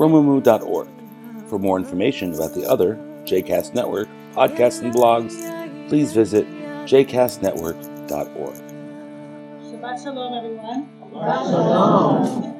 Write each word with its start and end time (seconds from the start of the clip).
romemu.org. 0.00 0.88
For 1.46 1.58
more 1.58 1.76
information 1.76 2.32
about 2.32 2.54
the 2.54 2.66
other 2.66 2.96
JCast 3.24 3.74
Network 3.74 4.08
podcasts 4.32 4.80
and 4.80 4.94
blogs, 4.94 5.36
please 5.90 6.14
visit 6.14 6.46
jcastnetwork.org. 6.86 8.54
Shabbat 9.68 10.02
Shalom, 10.02 10.32
everyone. 10.32 10.88
Shalom. 11.12 12.50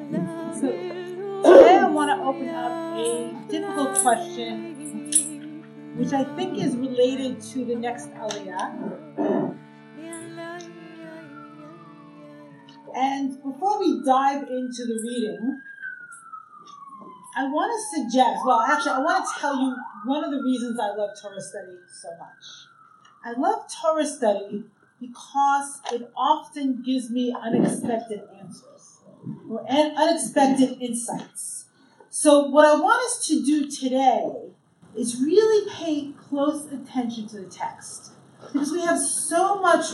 So, 0.53 0.67
today 0.69 1.77
I 1.77 1.89
want 1.89 2.11
to 2.11 2.17
open 2.23 2.49
up 2.49 2.71
a 2.99 3.33
difficult 3.49 3.95
question, 4.03 5.63
which 5.95 6.13
I 6.13 6.23
think 6.35 6.59
is 6.59 6.75
related 6.75 7.41
to 7.41 7.65
the 7.65 7.75
next 7.75 8.13
Aliyah. 8.13 9.57
And 12.93 13.41
before 13.41 13.79
we 13.79 14.03
dive 14.05 14.43
into 14.43 14.85
the 14.85 14.99
reading, 15.01 15.61
I 17.41 17.45
want 17.45 17.71
to 17.73 18.01
suggest, 18.01 18.43
well, 18.45 18.61
actually, 18.61 18.91
I 18.91 18.99
want 18.99 19.25
to 19.25 19.41
tell 19.41 19.59
you 19.59 19.75
one 20.05 20.23
of 20.23 20.29
the 20.29 20.43
reasons 20.43 20.79
I 20.79 20.89
love 20.89 21.09
Torah 21.19 21.41
study 21.41 21.75
so 21.91 22.09
much. 22.19 22.67
I 23.25 23.31
love 23.31 23.65
Torah 23.81 24.05
study 24.05 24.65
because 24.99 25.81
it 25.91 26.11
often 26.15 26.83
gives 26.83 27.09
me 27.09 27.35
unexpected 27.35 28.21
answers 28.39 28.99
or 29.49 29.65
unexpected 29.67 30.79
insights. 30.79 31.65
So, 32.11 32.45
what 32.45 32.67
I 32.67 32.79
want 32.79 33.03
us 33.05 33.25
to 33.29 33.43
do 33.43 33.67
today 33.67 34.51
is 34.95 35.19
really 35.19 35.67
pay 35.71 36.11
close 36.11 36.71
attention 36.71 37.27
to 37.29 37.37
the 37.37 37.49
text 37.49 38.11
because 38.53 38.71
we 38.71 38.81
have 38.81 38.99
so 38.99 39.59
much 39.59 39.85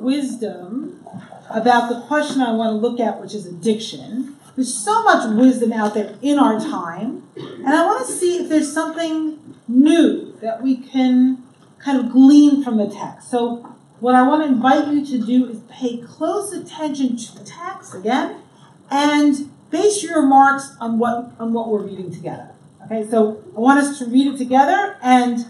wisdom 0.00 1.04
about 1.50 1.90
the 1.90 2.00
question 2.06 2.40
I 2.40 2.52
want 2.52 2.70
to 2.70 2.76
look 2.76 2.98
at, 2.98 3.20
which 3.20 3.34
is 3.34 3.44
addiction. 3.44 4.33
There's 4.56 4.72
so 4.72 5.02
much 5.02 5.28
wisdom 5.36 5.72
out 5.72 5.94
there 5.94 6.16
in 6.22 6.38
our 6.38 6.60
time, 6.60 7.24
and 7.36 7.68
I 7.68 7.84
want 7.86 8.06
to 8.06 8.12
see 8.12 8.38
if 8.38 8.48
there's 8.48 8.72
something 8.72 9.38
new 9.66 10.36
that 10.40 10.62
we 10.62 10.76
can 10.76 11.42
kind 11.78 11.98
of 11.98 12.12
glean 12.12 12.62
from 12.62 12.76
the 12.76 12.88
text. 12.88 13.30
So, 13.30 13.74
what 13.98 14.14
I 14.14 14.22
want 14.22 14.42
to 14.42 14.48
invite 14.48 14.88
you 14.88 15.04
to 15.06 15.26
do 15.26 15.48
is 15.48 15.60
pay 15.68 15.98
close 15.98 16.52
attention 16.52 17.16
to 17.16 17.38
the 17.38 17.44
text 17.44 17.94
again, 17.94 18.42
and 18.90 19.50
base 19.70 20.04
your 20.04 20.22
remarks 20.22 20.76
on 20.80 20.98
what 21.00 21.32
on 21.40 21.52
what 21.52 21.68
we're 21.68 21.82
reading 21.82 22.12
together. 22.12 22.50
Okay, 22.84 23.08
so 23.08 23.42
I 23.56 23.60
want 23.60 23.80
us 23.80 23.98
to 23.98 24.06
read 24.06 24.34
it 24.34 24.36
together 24.36 24.96
and 25.02 25.46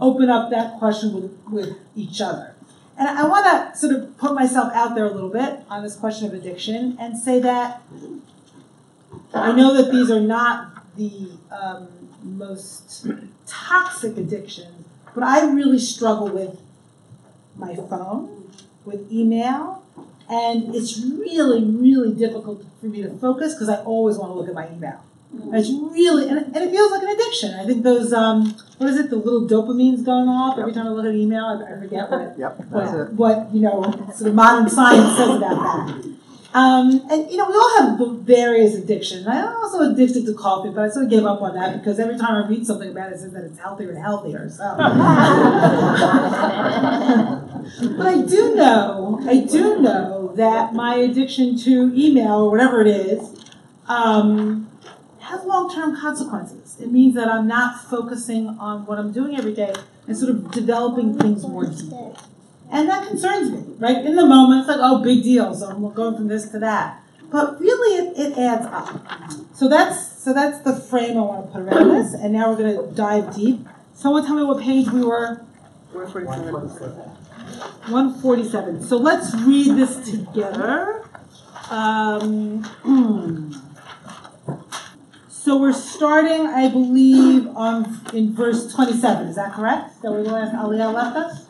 open 0.00 0.30
up 0.30 0.50
that 0.50 0.78
question 0.78 1.14
with, 1.14 1.38
with 1.50 1.76
each 1.96 2.20
other. 2.20 2.54
And 2.98 3.08
I 3.08 3.26
want 3.26 3.44
to 3.44 3.78
sort 3.78 3.94
of 3.94 4.16
put 4.16 4.34
myself 4.34 4.72
out 4.72 4.94
there 4.94 5.04
a 5.04 5.10
little 5.10 5.28
bit 5.28 5.60
on 5.68 5.82
this 5.82 5.96
question 5.96 6.26
of 6.28 6.32
addiction 6.32 6.96
and 6.98 7.18
say 7.18 7.40
that 7.40 7.82
I 9.36 9.52
know 9.52 9.74
that 9.74 9.90
these 9.92 10.10
are 10.10 10.20
not 10.20 10.96
the 10.96 11.30
um, 11.50 11.88
most 12.22 13.06
toxic 13.46 14.16
addictions, 14.16 14.86
but 15.14 15.22
I 15.22 15.50
really 15.50 15.78
struggle 15.78 16.28
with 16.28 16.60
my 17.56 17.74
phone, 17.74 18.50
with 18.84 19.10
email, 19.10 19.82
and 20.28 20.74
it's 20.74 20.98
really, 21.00 21.64
really 21.64 22.14
difficult 22.14 22.64
for 22.80 22.86
me 22.86 23.02
to 23.02 23.10
focus 23.18 23.54
because 23.54 23.68
I 23.68 23.76
always 23.84 24.16
want 24.18 24.30
to 24.30 24.34
look 24.34 24.48
at 24.48 24.54
my 24.54 24.68
email. 24.68 25.00
And 25.32 25.54
it's 25.54 25.70
really, 25.70 26.28
and 26.28 26.38
it, 26.38 26.46
and 26.46 26.56
it 26.56 26.70
feels 26.70 26.90
like 26.90 27.02
an 27.02 27.08
addiction. 27.10 27.54
I 27.54 27.66
think 27.66 27.82
those, 27.82 28.12
um, 28.12 28.54
what 28.78 28.88
is 28.90 28.96
it, 28.98 29.10
the 29.10 29.16
little 29.16 29.46
dopamines 29.46 30.04
going 30.04 30.28
off 30.28 30.58
every 30.58 30.72
time 30.72 30.86
I 30.86 30.90
look 30.90 31.04
at 31.04 31.10
an 31.12 31.20
email. 31.20 31.44
I, 31.44 31.74
I 31.74 31.78
forget 31.78 32.10
what, 32.10 32.38
Yep, 32.38 32.60
what, 32.70 33.12
what, 33.12 33.54
you 33.54 33.60
know, 33.60 33.82
sort 34.14 34.28
of 34.28 34.34
modern 34.34 34.68
science 34.70 35.16
says 35.16 35.36
about 35.36 35.56
that. 35.96 36.15
Um, 36.56 37.06
and 37.10 37.30
you 37.30 37.36
know, 37.36 37.46
we 37.50 37.54
all 37.54 37.98
have 37.98 37.98
various 38.20 38.74
addictions. 38.74 39.26
I'm 39.26 39.54
also 39.56 39.92
addicted 39.92 40.24
to 40.24 40.32
coffee, 40.32 40.70
but 40.70 40.84
I 40.84 40.88
sort 40.88 41.04
of 41.04 41.10
gave 41.10 41.26
up 41.26 41.42
on 41.42 41.54
that 41.54 41.78
because 41.78 41.98
every 41.98 42.16
time 42.16 42.42
I 42.42 42.48
read 42.48 42.66
something 42.66 42.88
about 42.88 43.12
it, 43.12 43.16
it 43.16 43.20
says 43.20 43.32
that 43.32 43.44
it's 43.44 43.58
healthier 43.58 43.90
and 43.90 43.98
healthier. 43.98 44.48
So, 44.48 44.64
but 44.78 44.86
I 48.06 48.22
do 48.26 48.54
know, 48.54 49.20
I 49.28 49.40
do 49.40 49.82
know 49.82 50.32
that 50.36 50.72
my 50.72 50.94
addiction 50.94 51.58
to 51.58 51.92
email 51.94 52.44
or 52.44 52.50
whatever 52.50 52.80
it 52.80 52.86
is 52.86 53.52
um, 53.86 54.70
has 55.20 55.44
long-term 55.44 56.00
consequences. 56.00 56.80
It 56.80 56.90
means 56.90 57.14
that 57.16 57.28
I'm 57.28 57.46
not 57.46 57.84
focusing 57.84 58.48
on 58.48 58.86
what 58.86 58.98
I'm 58.98 59.12
doing 59.12 59.36
every 59.36 59.52
day 59.52 59.74
and 60.08 60.16
sort 60.16 60.30
of 60.30 60.50
developing 60.52 61.18
things 61.18 61.42
more 61.42 61.66
deeply. 61.66 62.14
And 62.70 62.88
that 62.88 63.06
concerns 63.06 63.50
me, 63.50 63.74
right? 63.78 64.04
In 64.04 64.16
the 64.16 64.26
moment, 64.26 64.60
it's 64.60 64.68
like, 64.68 64.80
oh, 64.80 65.02
big 65.02 65.22
deal. 65.22 65.54
So 65.54 65.68
I'm 65.68 65.92
going 65.94 66.16
from 66.16 66.28
this 66.28 66.48
to 66.50 66.58
that. 66.58 67.02
But 67.30 67.60
really, 67.60 68.06
it, 68.06 68.18
it 68.18 68.38
adds 68.38 68.66
up. 68.66 69.32
So 69.54 69.68
that's 69.68 70.22
so 70.22 70.32
that's 70.32 70.58
the 70.60 70.74
frame 70.74 71.16
I 71.16 71.20
want 71.20 71.46
to 71.46 71.52
put 71.52 71.62
around 71.62 71.88
this. 71.90 72.14
And 72.14 72.32
now 72.32 72.50
we're 72.50 72.56
going 72.56 72.88
to 72.88 72.94
dive 72.94 73.34
deep. 73.34 73.66
Someone 73.94 74.24
tell 74.26 74.36
me 74.36 74.42
what 74.42 74.62
page 74.62 74.88
we 74.90 75.04
were. 75.04 75.44
147. 77.88 78.82
So 78.82 78.96
let's 78.96 79.34
read 79.34 79.76
this 79.76 80.10
together. 80.10 81.04
Um, 81.70 82.64
so 85.28 85.58
we're 85.58 85.72
starting, 85.72 86.46
I 86.46 86.68
believe, 86.68 87.46
on 87.56 88.00
in 88.12 88.34
verse 88.34 88.72
27. 88.72 89.28
Is 89.28 89.36
that 89.36 89.52
correct? 89.52 90.02
That 90.02 90.10
the 90.10 90.22
last 90.22 90.54
Aliyah 90.54 90.92
left 90.92 91.16
us? 91.16 91.45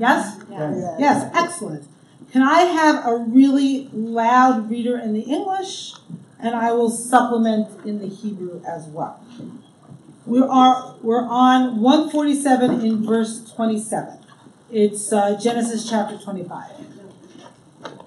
Yes? 0.00 0.42
Yes. 0.50 0.96
Yes, 0.98 1.30
excellent. 1.34 1.86
Can 2.32 2.42
I 2.42 2.62
have 2.62 3.06
a 3.06 3.16
really 3.16 3.90
loud 3.92 4.70
reader 4.70 4.98
in 4.98 5.12
the 5.12 5.20
English, 5.20 5.92
and 6.38 6.54
I 6.54 6.72
will 6.72 6.90
supplement 6.90 7.84
in 7.84 7.98
the 7.98 8.06
Hebrew 8.08 8.62
as 8.66 8.86
well. 8.86 9.22
We 10.24 10.40
are 10.40 10.94
we're 11.02 11.26
on 11.26 11.82
147 11.82 12.80
in 12.80 13.04
verse 13.04 13.52
27. 13.52 14.18
It's 14.70 15.12
uh, 15.12 15.38
Genesis 15.38 15.88
chapter 15.88 16.16
25. 16.16 16.70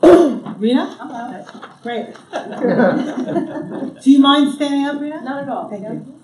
Rena? 0.58 1.46
Great. 1.84 2.16
Do 4.04 4.12
you 4.12 4.20
mind 4.20 4.54
standing 4.54 4.86
up, 4.86 5.02
Rena? 5.02 5.22
Not 5.22 5.44
at 5.44 5.50
all. 5.50 5.70
Thank 5.70 5.84
you. 5.84 6.20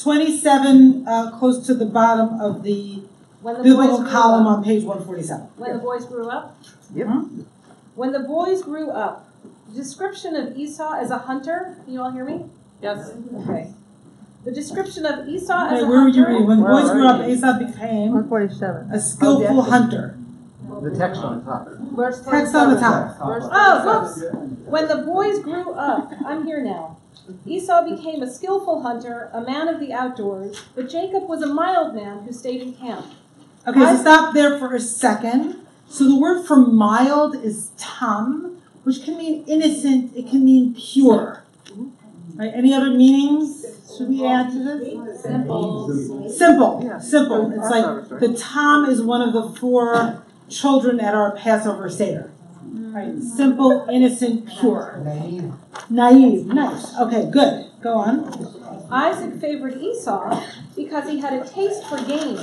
27, 0.00 1.06
uh, 1.06 1.38
close 1.38 1.66
to 1.66 1.74
the 1.74 1.84
bottom 1.84 2.40
of 2.40 2.62
the 2.62 3.02
biblical 3.42 3.98
boys 4.02 4.10
column 4.10 4.46
up, 4.46 4.58
on 4.58 4.64
page 4.64 4.84
147. 4.84 5.46
when 5.56 5.72
the 5.72 5.78
boys 5.78 6.04
grew 6.04 6.28
up, 6.28 6.56
Yep. 6.94 7.08
when 7.94 8.12
the 8.12 8.20
boys 8.20 8.62
grew 8.62 8.90
up, 8.90 9.28
the 9.68 9.74
description 9.76 10.36
of 10.36 10.56
Esau 10.56 10.94
as 10.94 11.10
a 11.10 11.18
hunter. 11.18 11.76
Can 11.84 11.92
you 11.94 12.02
all 12.02 12.10
hear 12.10 12.24
me? 12.24 12.46
Yes. 12.80 13.12
Okay. 13.42 13.72
The 14.44 14.50
description 14.52 15.06
of 15.06 15.28
Esau 15.28 15.52
as 15.66 15.72
Okay, 15.72 15.82
a 15.82 15.86
where 15.88 16.04
would 16.04 16.14
you 16.14 16.24
hunter. 16.24 16.38
read? 16.40 16.48
When 16.48 16.60
the 16.60 16.66
boys 16.66 16.90
grew 16.90 17.06
up. 17.06 17.26
Esau 17.28 17.58
became 17.58 18.12
147. 18.12 18.90
a 18.92 19.00
skillful 19.00 19.56
oh, 19.58 19.60
Okay. 19.62 19.70
hunter. 19.70 20.18
The 20.82 20.90
text 20.96 21.22
on 21.22 21.38
the 21.38 21.44
top. 21.44 21.68
Verse 21.94 22.24
Text 22.24 22.54
on 22.54 22.74
the 22.74 22.80
top. 22.80 23.18
Verse 23.24 23.44
Oh, 23.52 24.02
whoops. 24.02 24.24
When 24.66 24.88
the 24.88 24.96
boys 24.98 25.38
grew 25.40 25.72
up, 25.74 26.12
I'm 26.26 26.44
here 26.44 26.62
now. 26.62 26.96
Esau 27.46 27.88
became 27.88 28.22
a 28.22 28.30
skillful 28.30 28.82
hunter, 28.82 29.30
a 29.32 29.40
man 29.42 29.68
of 29.68 29.78
the 29.78 29.92
outdoors, 29.92 30.60
but 30.74 30.88
Jacob 30.88 31.28
was 31.28 31.40
a 31.42 31.46
mild 31.46 31.94
man 31.94 32.22
who 32.24 32.32
stayed 32.32 32.60
in 32.62 32.72
camp. 32.72 33.06
Okay, 33.66 33.78
so 33.80 33.86
I- 33.86 33.96
stop 33.96 34.34
there 34.34 34.58
for 34.58 34.74
a 34.74 34.80
second. 34.80 35.56
So 35.88 36.04
the 36.04 36.16
word 36.18 36.44
for 36.46 36.56
mild 36.56 37.36
is 37.36 37.70
tam, 37.76 38.56
which 38.84 39.04
can 39.04 39.18
mean 39.18 39.44
innocent, 39.46 40.12
it 40.16 40.28
can 40.28 40.44
mean 40.44 40.74
pure. 40.74 41.42
Right? 42.34 42.50
Any 42.54 42.72
other 42.72 42.90
meanings 42.90 43.64
should 43.96 44.08
we 44.08 44.24
add 44.26 44.50
to 44.52 44.58
this? 44.58 45.22
Simple. 45.22 45.88
Simple, 46.30 47.00
simple. 47.00 47.52
It's 47.52 47.70
like 47.70 48.20
the 48.20 48.32
tam 48.32 48.86
is 48.86 49.02
one 49.02 49.20
of 49.20 49.32
the 49.34 49.50
four 49.60 50.22
children 50.48 50.98
at 50.98 51.14
our 51.14 51.36
Passover 51.36 51.90
Seder. 51.90 52.30
Right? 52.74 53.18
Simple, 53.22 53.86
innocent, 53.90 54.48
pure. 54.48 55.00
Naive. 55.90 56.46
Nice. 56.46 56.96
Okay, 56.98 57.28
good. 57.30 57.66
Go 57.82 57.98
on. 57.98 58.88
Isaac 58.92 59.40
favored 59.40 59.76
Esau 59.76 60.40
because 60.76 61.08
he 61.08 61.18
had 61.18 61.32
a 61.32 61.48
taste 61.48 61.84
for 61.88 61.96
game, 62.04 62.36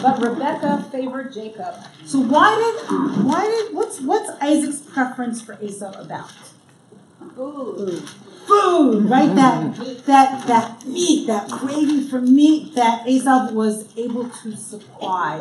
but 0.00 0.20
Rebekah 0.20 0.88
favored 0.90 1.32
Jacob. 1.32 1.74
So 2.06 2.20
why 2.20 2.56
did 2.56 3.26
why 3.26 3.44
did 3.44 3.74
what's 3.74 4.00
what's 4.00 4.30
Isaac's 4.40 4.80
preference 4.80 5.42
for 5.42 5.58
Esau 5.60 5.92
about? 6.00 6.32
Food. 7.36 8.08
food, 8.46 9.04
right? 9.08 9.34
That 9.34 9.76
that 10.06 10.46
that 10.46 10.86
meat, 10.86 11.26
that 11.26 11.50
craving 11.50 12.08
for 12.08 12.20
meat 12.20 12.74
that 12.74 13.06
Esau 13.06 13.52
was 13.52 13.86
able 13.98 14.30
to 14.30 14.56
supply 14.56 15.38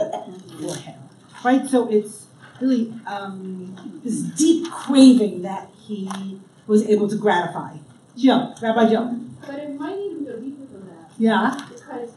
for 0.59 0.75
him, 0.75 0.99
right? 1.45 1.65
So 1.65 1.89
it's 1.89 2.27
really 2.59 2.93
um, 3.07 4.01
this 4.03 4.21
deep 4.21 4.69
craving 4.69 5.43
that 5.43 5.69
he 5.87 6.41
was 6.67 6.85
able 6.87 7.07
to 7.07 7.15
gratify. 7.15 7.77
Joe, 8.19 8.53
Rabbi 8.61 8.89
Joe. 8.89 9.19
But 9.45 9.55
it 9.59 9.79
might 9.79 9.97
even 9.97 10.25
go 10.25 10.35
deeper 10.39 10.65
than 10.71 10.85
that, 10.87 11.11
Yeah. 11.17 11.55
because 11.69 12.09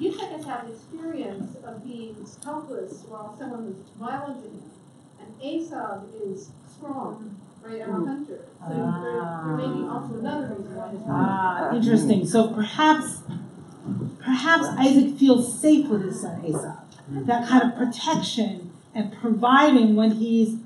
Yitzchak 0.00 0.30
has 0.32 0.44
had 0.44 0.64
an 0.64 0.72
experience 0.72 1.56
of 1.64 1.82
being 1.84 2.14
helpless 2.44 3.02
while 3.08 3.34
someone 3.38 3.66
was 3.66 3.76
violent 3.98 4.42
to 4.42 4.48
him. 4.50 4.62
And 5.20 5.42
Esau 5.42 6.00
is 6.22 6.50
strong, 6.76 7.36
right, 7.64 7.80
and 7.80 7.90
a 7.90 8.06
hunter. 8.06 8.40
So 8.68 8.68
there, 8.68 9.56
there 9.56 9.56
may 9.56 9.80
be 9.82 9.88
also 9.88 10.18
another 10.18 10.54
reason 10.54 10.76
why 10.76 10.88
his 10.90 11.00
Ah, 11.08 11.74
interesting. 11.74 12.26
So 12.26 12.48
perhaps, 12.48 13.20
perhaps 14.20 14.66
Isaac 14.78 15.16
feels 15.18 15.58
safe 15.58 15.88
with 15.88 16.04
his 16.04 16.20
son 16.20 16.44
Esau. 16.44 16.74
That 17.08 17.48
kind 17.48 17.62
of 17.62 17.76
protection 17.78 18.72
and 18.94 19.12
providing 19.12 19.96
when 19.96 20.12
he's 20.12 20.56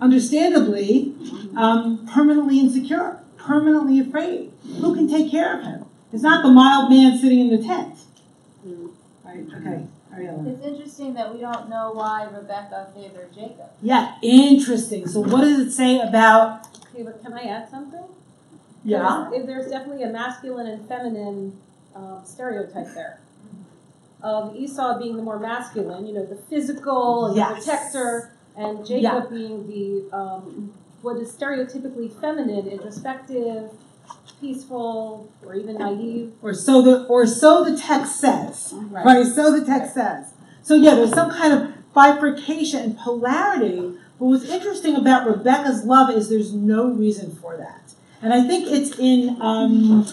understandably 0.00 1.14
um, 1.56 2.06
permanently 2.12 2.60
insecure, 2.60 3.20
permanently 3.46 4.00
afraid. 4.00 4.52
Who 4.80 4.94
can 4.94 5.08
take 5.08 5.30
care 5.30 5.58
of 5.58 5.64
him? 5.64 5.84
It's 6.12 6.22
not 6.22 6.42
the 6.42 6.50
mild 6.50 6.90
man 6.90 7.18
sitting 7.18 7.40
in 7.40 7.50
the 7.50 7.58
tent. 7.62 7.94
Right? 9.24 9.44
Okay. 9.56 9.86
Ariella. 10.14 10.46
It's 10.46 10.64
interesting 10.64 11.14
that 11.14 11.34
we 11.34 11.40
don't 11.40 11.68
know 11.68 11.90
why 11.92 12.24
Rebecca 12.32 12.88
favored 12.94 13.34
Jacob. 13.34 13.70
Yeah, 13.82 14.14
interesting. 14.22 15.08
So 15.08 15.20
what 15.20 15.40
does 15.40 15.58
it 15.58 15.70
say 15.72 15.98
about? 15.98 16.66
Okay, 16.94 17.02
but 17.02 17.20
can 17.22 17.32
I 17.32 17.42
add 17.42 17.68
something? 17.68 18.04
Yeah. 18.84 19.28
There's, 19.30 19.46
there's 19.46 19.70
definitely 19.70 20.04
a 20.04 20.10
masculine 20.10 20.66
and 20.68 20.86
feminine 20.88 21.58
um, 21.96 22.20
stereotype 22.24 22.94
there. 22.94 23.20
Of 24.22 24.54
Esau 24.56 24.98
being 24.98 25.16
the 25.16 25.22
more 25.22 25.38
masculine, 25.38 26.06
you 26.06 26.14
know, 26.14 26.24
the 26.24 26.36
physical 26.36 27.26
and 27.26 27.36
Yes. 27.36 27.48
the 27.48 27.54
protector, 27.72 28.30
and 28.56 28.86
Jacob 28.86 29.02
Yeah. 29.02 29.26
being 29.30 29.66
the 29.66 30.16
um, 30.16 30.72
what 31.04 31.18
is 31.18 31.30
stereotypically 31.30 32.10
feminine, 32.20 32.66
introspective, 32.66 33.70
peaceful, 34.40 35.30
or 35.44 35.54
even 35.54 35.76
naive. 35.76 36.32
Or 36.42 36.54
so 36.54 36.80
the 36.82 37.04
or 37.06 37.26
so 37.26 37.62
the 37.62 37.76
text 37.76 38.20
says. 38.20 38.72
Right. 38.74 39.26
So 39.26 39.58
the 39.58 39.64
text 39.64 39.94
says. 39.94 40.32
So 40.62 40.74
yeah, 40.74 40.94
there's 40.94 41.12
some 41.12 41.30
kind 41.30 41.52
of 41.52 41.92
bifurcation 41.92 42.80
and 42.80 42.98
polarity. 42.98 43.98
But 44.18 44.26
what's 44.26 44.48
interesting 44.48 44.96
about 44.96 45.26
Rebecca's 45.26 45.84
love 45.84 46.10
is 46.10 46.28
there's 46.28 46.54
no 46.54 46.88
reason 46.88 47.34
for 47.36 47.56
that. 47.56 47.92
And 48.22 48.32
I 48.32 48.46
think 48.46 48.66
it's 48.68 48.98
in 48.98 49.36
um, 49.42 50.06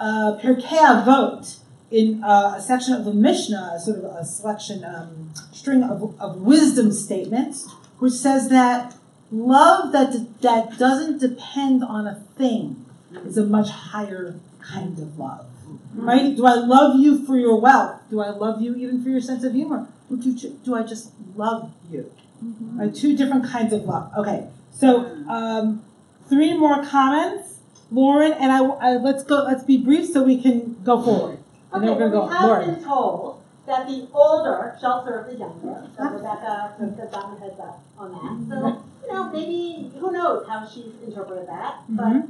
uh, 0.00 0.38
Pirkei 0.40 0.78
Avot, 0.78 1.58
in 1.90 2.24
uh, 2.24 2.54
a 2.56 2.62
section 2.62 2.94
of 2.94 3.04
the 3.04 3.12
Mishnah, 3.12 3.72
a 3.74 3.80
sort 3.80 3.98
of 3.98 4.04
a 4.04 4.24
selection, 4.24 4.84
um, 4.84 5.32
string 5.52 5.82
of, 5.82 6.18
of 6.20 6.36
wisdom 6.40 6.92
statements, 6.92 7.70
which 7.98 8.14
says 8.14 8.48
that 8.48 8.94
love 9.30 9.92
that, 9.92 10.40
that 10.42 10.78
doesn't 10.78 11.18
depend 11.18 11.84
on 11.84 12.06
a 12.06 12.14
thing 12.36 12.84
is 13.24 13.36
a 13.38 13.44
much 13.44 13.70
higher 13.70 14.38
kind 14.60 14.98
of 14.98 15.18
love. 15.18 15.46
Right? 15.94 16.36
Do 16.36 16.46
I 16.46 16.54
love 16.54 16.98
you 17.00 17.24
for 17.26 17.36
your 17.36 17.60
wealth? 17.60 18.00
Do 18.10 18.20
I 18.20 18.30
love 18.30 18.60
you 18.62 18.74
even 18.76 19.02
for 19.02 19.10
your 19.10 19.20
sense 19.20 19.44
of 19.44 19.52
humor? 19.52 19.88
Or 20.10 20.16
do, 20.16 20.32
do 20.64 20.74
I 20.74 20.82
just 20.82 21.10
love 21.34 21.72
you? 21.90 22.10
Right? 22.42 22.94
Two 22.94 23.16
different 23.16 23.44
kinds 23.46 23.72
of 23.72 23.84
love. 23.84 24.12
Okay. 24.16 24.46
So 24.72 25.06
um, 25.28 25.82
three 26.28 26.56
more 26.56 26.84
comments, 26.84 27.58
Lauren, 27.90 28.32
and 28.32 28.52
I, 28.52 28.64
I. 28.64 28.90
Let's 28.96 29.24
go. 29.24 29.42
Let's 29.44 29.64
be 29.64 29.76
brief 29.76 30.08
so 30.10 30.22
we 30.22 30.40
can 30.40 30.76
go 30.84 31.02
forward. 31.02 31.38
And 31.72 31.82
then 31.82 31.90
Okay, 31.90 32.00
we're 32.04 32.10
gonna 32.10 32.26
go. 32.28 32.32
have 32.32 32.44
Lauren. 32.44 32.74
been 32.74 32.84
told 32.84 33.42
that 33.66 33.86
the 33.88 34.08
older 34.14 34.76
shall 34.80 35.04
serve 35.04 35.26
the 35.26 35.36
younger. 35.36 35.88
So 35.96 36.04
Rebecca 36.10 36.74
took 36.78 36.96
the 36.96 37.06
thumb 37.06 37.38
heads 37.40 37.58
up 37.60 37.82
on 37.98 38.12
that. 38.12 38.54
So, 38.54 38.84
you 39.08 39.14
know, 39.14 39.30
maybe, 39.32 39.90
who 39.98 40.12
knows 40.12 40.46
how 40.46 40.66
she's 40.66 40.92
interpreted 41.06 41.48
that, 41.48 41.80
but 41.88 42.04
Mhm. 42.06 42.28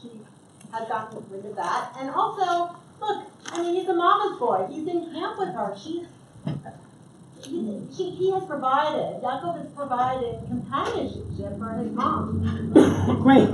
she 0.00 0.10
has 0.72 0.88
gotten 0.88 1.24
rid 1.30 1.44
of 1.44 1.56
that. 1.56 1.92
And 1.98 2.10
also, 2.10 2.70
look, 3.00 3.24
I 3.52 3.62
mean, 3.62 3.74
he's 3.74 3.88
a 3.88 3.94
mama's 3.94 4.38
boy. 4.38 4.66
He's 4.70 4.86
in 4.86 5.12
camp 5.12 5.38
with 5.38 5.48
her. 5.48 5.74
She's, 5.76 6.06
he, 7.42 7.82
she, 7.96 8.10
he 8.10 8.30
has 8.32 8.44
provided, 8.44 9.20
Yaakov 9.22 9.56
has 9.58 9.66
provided 9.74 10.36
companionship 10.48 11.58
for 11.58 11.70
his 11.70 11.90
mom. 11.92 12.70
Great. 13.22 13.48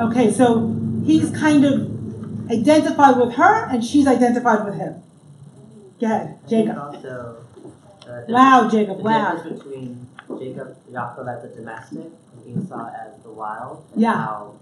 Okay, 0.00 0.30
so 0.32 0.76
he's 1.04 1.30
kind 1.30 1.64
of 1.64 2.50
identified 2.50 3.16
with 3.16 3.32
her, 3.34 3.66
and 3.68 3.84
she's 3.84 4.06
identified 4.06 4.64
with 4.64 4.74
him. 4.74 5.02
Go 6.00 6.06
ahead, 6.06 6.38
Jacob. 6.48 6.78
Also, 6.78 7.36
uh, 8.12 8.26
the, 8.26 8.32
Loud, 8.32 8.70
Jacob. 8.70 8.98
the 8.98 9.02
Loud. 9.04 9.36
difference 9.36 9.62
between 9.62 10.06
Jacob, 10.38 10.76
Yaakov 10.92 11.36
as 11.36 11.42
the 11.42 11.48
domestic, 11.56 11.98
and 11.98 12.62
Esau 12.64 12.88
as 12.88 13.22
the 13.22 13.30
wild, 13.30 13.84
and 13.92 14.02
Yeah. 14.02 14.14
how 14.14 14.54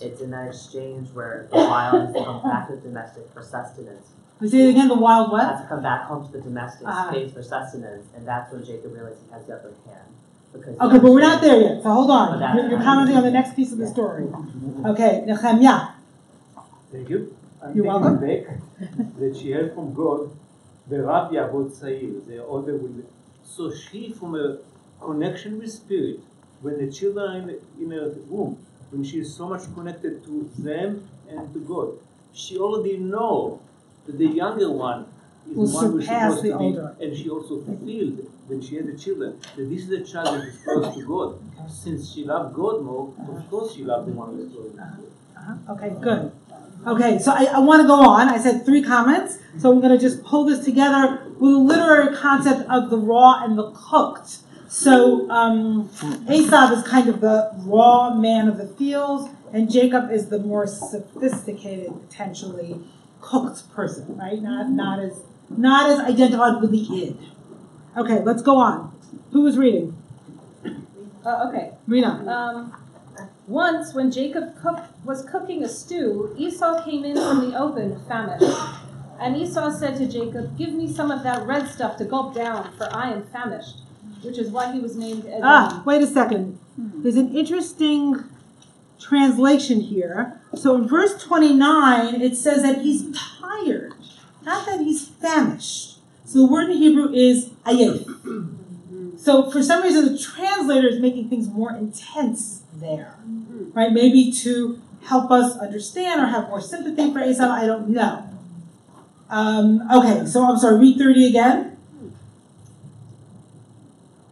it's 0.00 0.20
in 0.20 0.30
that 0.30 0.48
exchange 0.48 1.08
where 1.12 1.46
the 1.50 1.56
wild 1.56 2.06
has 2.06 2.14
to 2.14 2.24
come 2.24 2.42
back 2.50 2.68
to 2.68 2.76
the 2.76 2.80
domestic 2.82 3.24
for 3.32 3.42
sustenance. 3.42 4.08
We 4.40 4.48
say 4.48 4.66
it 4.66 4.70
again. 4.70 4.88
The 4.88 4.94
wild 4.96 5.30
what? 5.30 5.44
Has 5.46 5.60
to 5.62 5.68
come 5.68 5.82
back 5.82 6.02
home 6.04 6.26
to 6.26 6.32
the 6.32 6.40
domestic 6.40 6.86
Uh-huh. 6.88 7.10
space 7.10 7.32
for 7.32 7.42
sustenance, 7.42 8.06
and 8.16 8.26
that's 8.26 8.52
when 8.52 8.64
Jacob 8.64 8.92
realizes 8.92 9.20
he 9.26 9.32
has 9.32 9.44
the 9.46 9.54
upper 9.54 9.72
hand. 9.86 10.08
Because 10.52 10.78
Okay, 10.80 10.98
but 10.98 11.10
we're 11.12 11.20
not 11.20 11.40
there 11.40 11.60
yet. 11.60 11.82
So 11.82 11.90
hold 11.90 12.10
on. 12.10 12.32
But 12.32 12.38
that's 12.40 12.56
You're, 12.56 12.70
you're 12.70 12.82
commenting 12.82 13.16
on 13.16 13.22
the 13.22 13.30
next 13.30 13.54
piece 13.56 13.72
of 13.72 13.78
the 13.78 13.86
story. 13.86 14.26
Okay, 14.84 15.22
Nehemiah. 15.26 15.90
Thank 16.90 17.08
you. 17.08 17.34
I'm 17.62 17.74
You're 17.76 17.84
taking 17.86 18.00
welcome. 18.02 18.20
back 18.20 18.58
that 19.18 19.36
she 19.36 19.52
heard 19.52 19.72
from 19.74 19.94
God, 19.94 20.30
the 20.88 21.02
Rabbi 21.02 21.34
Sair, 21.72 22.10
their. 22.26 22.42
So 23.44 23.72
she, 23.72 24.12
from 24.12 24.34
a 24.34 24.58
connection 25.00 25.58
with 25.58 25.70
spirit, 25.72 26.20
when 26.60 26.78
the 26.84 26.90
children 26.92 27.30
are 27.30 27.50
in, 27.50 27.58
in 27.80 27.90
her 27.90 28.14
womb, 28.28 28.56
when 28.90 29.04
she 29.04 29.18
is 29.20 29.34
so 29.34 29.48
much 29.48 29.62
connected 29.74 30.24
to 30.24 30.50
them 30.58 31.08
and 31.28 31.52
to 31.54 31.60
God, 31.60 31.94
she 32.32 32.58
already 32.58 32.98
know 32.98 33.60
that 34.06 34.18
the 34.18 34.26
younger 34.26 34.70
one 34.70 35.06
is 35.48 35.54
the 35.54 35.60
one 35.74 35.90
who 35.92 36.02
she 36.02 36.10
wants 36.10 36.42
to 36.42 36.58
be, 36.58 37.04
and 37.04 37.16
she 37.16 37.28
also 37.30 37.60
feel 37.62 38.10
when 38.46 38.60
she 38.60 38.76
had 38.76 38.86
the 38.86 38.96
children 38.98 39.38
that 39.56 39.68
this 39.70 39.82
is 39.88 39.90
a 39.90 40.04
child 40.04 40.40
that 40.40 40.48
is 40.48 40.58
close 40.62 40.94
to 40.94 41.02
God. 41.06 41.38
Since 41.68 42.12
she 42.12 42.24
loved 42.24 42.54
God 42.54 42.82
more, 42.82 43.12
of 43.28 43.50
course 43.50 43.74
she 43.74 43.84
loved 43.84 44.08
the 44.08 44.12
one 44.12 44.36
who 44.36 44.42
is 44.46 44.52
close 44.52 44.70
to 44.72 44.76
God. 44.76 44.98
Uh-huh. 45.42 45.74
Okay, 45.74 45.92
good. 46.00 46.32
Okay, 46.86 47.18
so 47.18 47.32
I, 47.32 47.44
I 47.44 47.58
want 47.60 47.82
to 47.82 47.86
go 47.86 47.94
on. 47.94 48.28
I 48.28 48.38
said 48.38 48.64
three 48.64 48.82
comments, 48.82 49.38
so 49.58 49.70
I'm 49.70 49.80
going 49.80 49.96
to 49.96 49.98
just 49.98 50.24
pull 50.24 50.44
this 50.44 50.64
together 50.64 51.22
with 51.38 51.54
a 51.54 51.58
literary 51.58 52.16
concept 52.16 52.68
of 52.68 52.90
the 52.90 52.98
raw 52.98 53.44
and 53.44 53.56
the 53.56 53.70
cooked. 53.70 54.38
So 54.68 55.30
um, 55.30 55.90
is 56.28 56.48
kind 56.48 57.08
of 57.08 57.20
the 57.20 57.50
raw 57.58 58.14
man 58.14 58.48
of 58.48 58.56
the 58.56 58.66
fields, 58.66 59.30
and 59.52 59.70
Jacob 59.70 60.10
is 60.10 60.28
the 60.28 60.38
more 60.38 60.66
sophisticated, 60.66 61.92
potentially 62.08 62.80
cooked 63.20 63.70
person, 63.74 64.16
right? 64.16 64.40
Not 64.40 64.70
not 64.70 64.98
as 64.98 65.20
not 65.50 65.90
as 65.90 66.00
identified 66.00 66.60
with 66.62 66.70
the 66.70 66.80
id. 66.80 67.18
Okay, 67.96 68.20
let's 68.20 68.42
go 68.42 68.56
on. 68.56 68.96
Who 69.32 69.42
was 69.42 69.58
reading? 69.58 69.96
Uh, 71.24 71.48
okay. 71.48 71.72
Rena. 71.86 72.26
Um, 72.26 72.81
once, 73.46 73.94
when 73.94 74.10
Jacob 74.10 74.54
cook, 74.60 74.80
was 75.04 75.24
cooking 75.24 75.64
a 75.64 75.68
stew, 75.68 76.34
Esau 76.38 76.84
came 76.84 77.04
in 77.04 77.16
from 77.16 77.50
the 77.50 77.58
open, 77.58 78.00
famished. 78.06 78.44
And 79.20 79.36
Esau 79.36 79.70
said 79.70 79.96
to 79.98 80.06
Jacob, 80.06 80.56
Give 80.56 80.72
me 80.72 80.92
some 80.92 81.10
of 81.10 81.22
that 81.22 81.46
red 81.46 81.68
stuff 81.68 81.96
to 81.98 82.04
gulp 82.04 82.34
down, 82.34 82.72
for 82.76 82.88
I 82.92 83.12
am 83.12 83.24
famished. 83.26 83.78
Which 84.22 84.38
is 84.38 84.50
why 84.50 84.72
he 84.72 84.78
was 84.78 84.96
named 84.96 85.26
Edom. 85.26 85.40
Ah, 85.42 85.82
wait 85.84 86.02
a 86.02 86.06
second. 86.06 86.58
There's 86.76 87.16
an 87.16 87.34
interesting 87.34 88.24
translation 89.00 89.80
here. 89.80 90.40
So 90.54 90.76
in 90.76 90.88
verse 90.88 91.20
29, 91.22 92.20
it 92.20 92.36
says 92.36 92.62
that 92.62 92.82
he's 92.82 93.16
tired, 93.40 93.94
not 94.44 94.64
that 94.66 94.80
he's 94.80 95.08
famished. 95.08 95.98
So 96.24 96.38
the 96.38 96.46
word 96.46 96.70
in 96.70 96.78
Hebrew 96.78 97.12
is 97.12 97.50
ayef. 97.66 98.58
So 99.16 99.50
for 99.50 99.62
some 99.62 99.82
reason, 99.82 100.12
the 100.12 100.18
translator 100.18 100.88
is 100.88 100.98
making 101.00 101.28
things 101.28 101.48
more 101.48 101.72
intense 101.72 102.62
there, 102.74 103.16
right? 103.74 103.92
Maybe 103.92 104.32
to 104.32 104.80
help 105.04 105.30
us 105.30 105.56
understand 105.58 106.20
or 106.20 106.26
have 106.26 106.48
more 106.48 106.60
sympathy 106.60 107.12
for 107.12 107.20
Esau. 107.20 107.44
I 107.48 107.66
don't 107.66 107.88
know. 107.90 108.28
Um, 109.30 109.82
okay, 109.92 110.26
so 110.26 110.44
I'm 110.44 110.58
sorry. 110.58 110.78
Read 110.78 110.98
30 110.98 111.26
again. 111.28 111.76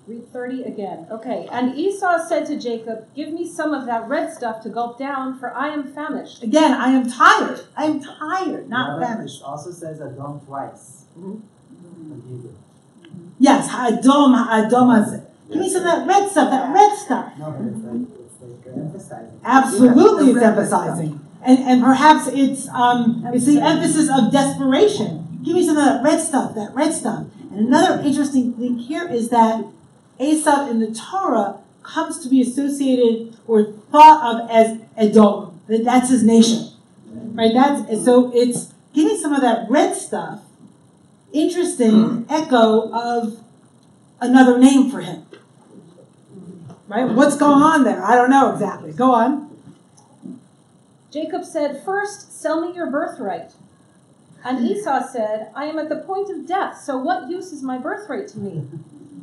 Read 0.07 0.33
30 0.33 0.63
again. 0.65 1.07
Okay. 1.11 1.49
And 1.53 1.79
Esau 1.79 2.19
said 2.27 2.45
to 2.47 2.59
Jacob, 2.59 3.07
Give 3.15 3.33
me 3.33 3.49
some 3.49 3.73
of 3.73 3.87
that 3.87 4.09
red 4.09 4.33
stuff 4.33 4.63
to 4.65 4.69
gulp 4.69 4.99
down, 4.99 5.39
for 5.39 5.55
I 5.57 5.69
am 5.69 5.93
famished. 5.93 6.43
Again, 6.43 6.73
I 6.73 6.91
am 6.91 7.09
tired. 7.09 7.61
I 7.77 7.85
am 7.85 8.01
tired, 8.01 8.69
not 8.69 8.99
Rabbi, 8.99 9.13
famished. 9.15 9.43
Also 9.43 9.71
says 9.71 10.01
Adom 10.01 10.45
twice. 10.45 11.05
Mhm. 11.19 11.43
In 12.13 12.23
Hebrew. 12.29 12.55
Yes, 13.41 13.69
Ha'adom, 13.71 14.37
Ha'adom. 14.37 15.27
Give 15.49 15.59
me 15.59 15.69
some 15.69 15.83
of 15.83 15.89
that 15.89 16.07
red 16.07 16.31
stuff, 16.31 16.51
that 16.51 16.73
red 16.73 16.97
stuff. 16.97 17.33
No, 17.39 17.51
but 17.51 17.67
it's 17.67 17.83
like 17.83 18.07
it's 18.21 18.67
like 18.67 18.77
emphasizing. 18.77 19.41
Absolutely, 19.43 20.27
Yeah, 20.27 20.37
it's 20.37 20.45
emphasizing. 20.45 21.21
And, 21.43 21.59
and 21.59 21.83
perhaps 21.83 22.29
it's, 22.29 22.69
um, 22.69 23.27
it's 23.33 23.47
the 23.47 23.61
emphasis 23.61 24.11
of 24.15 24.31
desperation. 24.31 25.41
Give 25.43 25.55
me 25.55 25.67
some 25.67 25.79
of 25.79 25.85
that 25.87 26.05
red 26.05 26.21
stuff, 26.21 26.55
that 26.55 26.75
red 26.75 26.93
stuff. 26.93 27.27
And 27.51 27.67
another 27.67 28.03
interesting 28.03 28.53
thing 28.53 28.77
here 28.77 29.09
is 29.09 29.31
that 29.31 29.65
Esau 30.21 30.69
in 30.69 30.81
the 30.81 30.95
Torah 30.95 31.57
comes 31.83 32.19
to 32.21 32.29
be 32.29 32.43
associated 32.43 33.37
or 33.47 33.65
thought 33.91 34.45
of 34.45 34.51
as 34.51 34.79
Edom. 34.99 35.59
That 35.67 35.85
that's 35.85 36.11
his 36.11 36.23
nation. 36.23 36.69
Right? 37.11 37.53
That's 37.55 38.05
so 38.05 38.31
it's 38.35 38.75
giving 38.93 39.17
some 39.17 39.33
of 39.33 39.41
that 39.41 39.67
red 39.71 39.97
stuff, 39.97 40.43
interesting 41.33 42.27
echo 42.29 42.91
of 42.93 43.43
another 44.21 44.59
name 44.59 44.91
for 44.91 45.01
him. 45.01 45.25
Right? 46.89 47.09
What's 47.09 47.37
going 47.37 47.63
on 47.63 47.85
there? 47.85 48.05
I 48.05 48.17
don't 48.17 48.31
know 48.31 48.53
exactly. 48.53 48.93
Go 48.93 49.15
on. 49.15 49.49
Jacob 51.13 51.45
said, 51.45 51.83
First, 51.85 52.41
sell 52.41 52.61
me 52.61 52.75
your 52.75 52.91
birthright. 52.91 53.53
And 54.45 54.59
hmm. 54.59 54.67
Esau 54.67 55.07
said, 55.07 55.51
I 55.55 55.67
am 55.67 55.79
at 55.79 55.89
the 55.89 55.97
point 55.97 56.31
of 56.31 56.47
death, 56.47 56.81
so 56.81 56.97
what 56.99 57.29
use 57.29 57.53
is 57.53 57.63
my 57.63 57.79
birthright 57.79 58.29
to 58.29 58.39
me? 58.39 58.65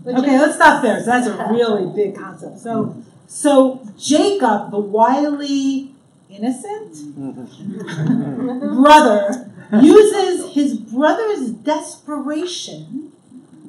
But 0.03 0.15
Okay, 0.15 0.27
Jacob- 0.27 0.41
let's 0.41 0.55
stop 0.55 0.81
there. 0.81 0.99
So 0.99 1.05
that's 1.05 1.27
a 1.27 1.47
really 1.51 1.93
big 1.93 2.15
concept. 2.15 2.59
So, 2.59 2.95
so 3.27 3.81
Jacob, 3.97 4.71
the 4.71 4.79
wily, 4.79 5.91
innocent 6.29 7.15
brother, 8.75 9.51
uses 9.71 10.53
his 10.53 10.77
brother's 10.77 11.51
desperation, 11.51 13.11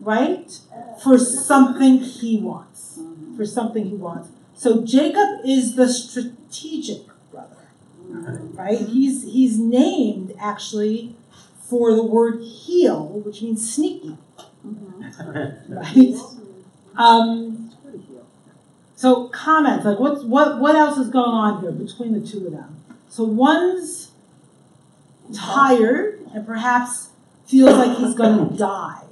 right, 0.01 0.59
for 1.03 1.19
something 1.19 1.99
he 1.99 2.39
wants. 2.39 3.01
For 3.37 3.47
something 3.47 3.87
he 3.87 3.95
wants. 3.95 4.31
So 4.55 4.85
Jacob 4.85 5.41
is 5.45 5.77
the 5.77 5.89
strategic 5.89 7.03
brother, 7.31 7.69
right? 8.09 8.81
He's 8.81 9.23
he's 9.23 9.59
named 9.59 10.35
actually 10.41 11.15
for 11.69 11.95
the 11.95 12.03
word 12.03 12.43
heel, 12.43 13.07
which 13.25 13.43
means 13.43 13.73
sneaky, 13.73 14.17
right? 15.69 16.15
Um, 16.97 17.71
so 18.97 19.29
comments 19.29 19.85
like 19.85 20.01
what's 20.01 20.25
what 20.25 20.59
what 20.59 20.75
else 20.75 20.99
is 20.99 21.09
going 21.09 21.31
on 21.31 21.61
here 21.61 21.71
between 21.71 22.21
the 22.21 22.27
two 22.27 22.47
of 22.47 22.53
them? 22.53 22.83
So 23.09 23.23
one's 23.23 24.08
tired 25.33 26.21
and 26.35 26.47
perhaps 26.47 27.11
feels 27.47 27.77
like 27.77 27.97
he's 27.99 28.15
going 28.15 28.49
to 28.51 28.57
die, 28.57 29.03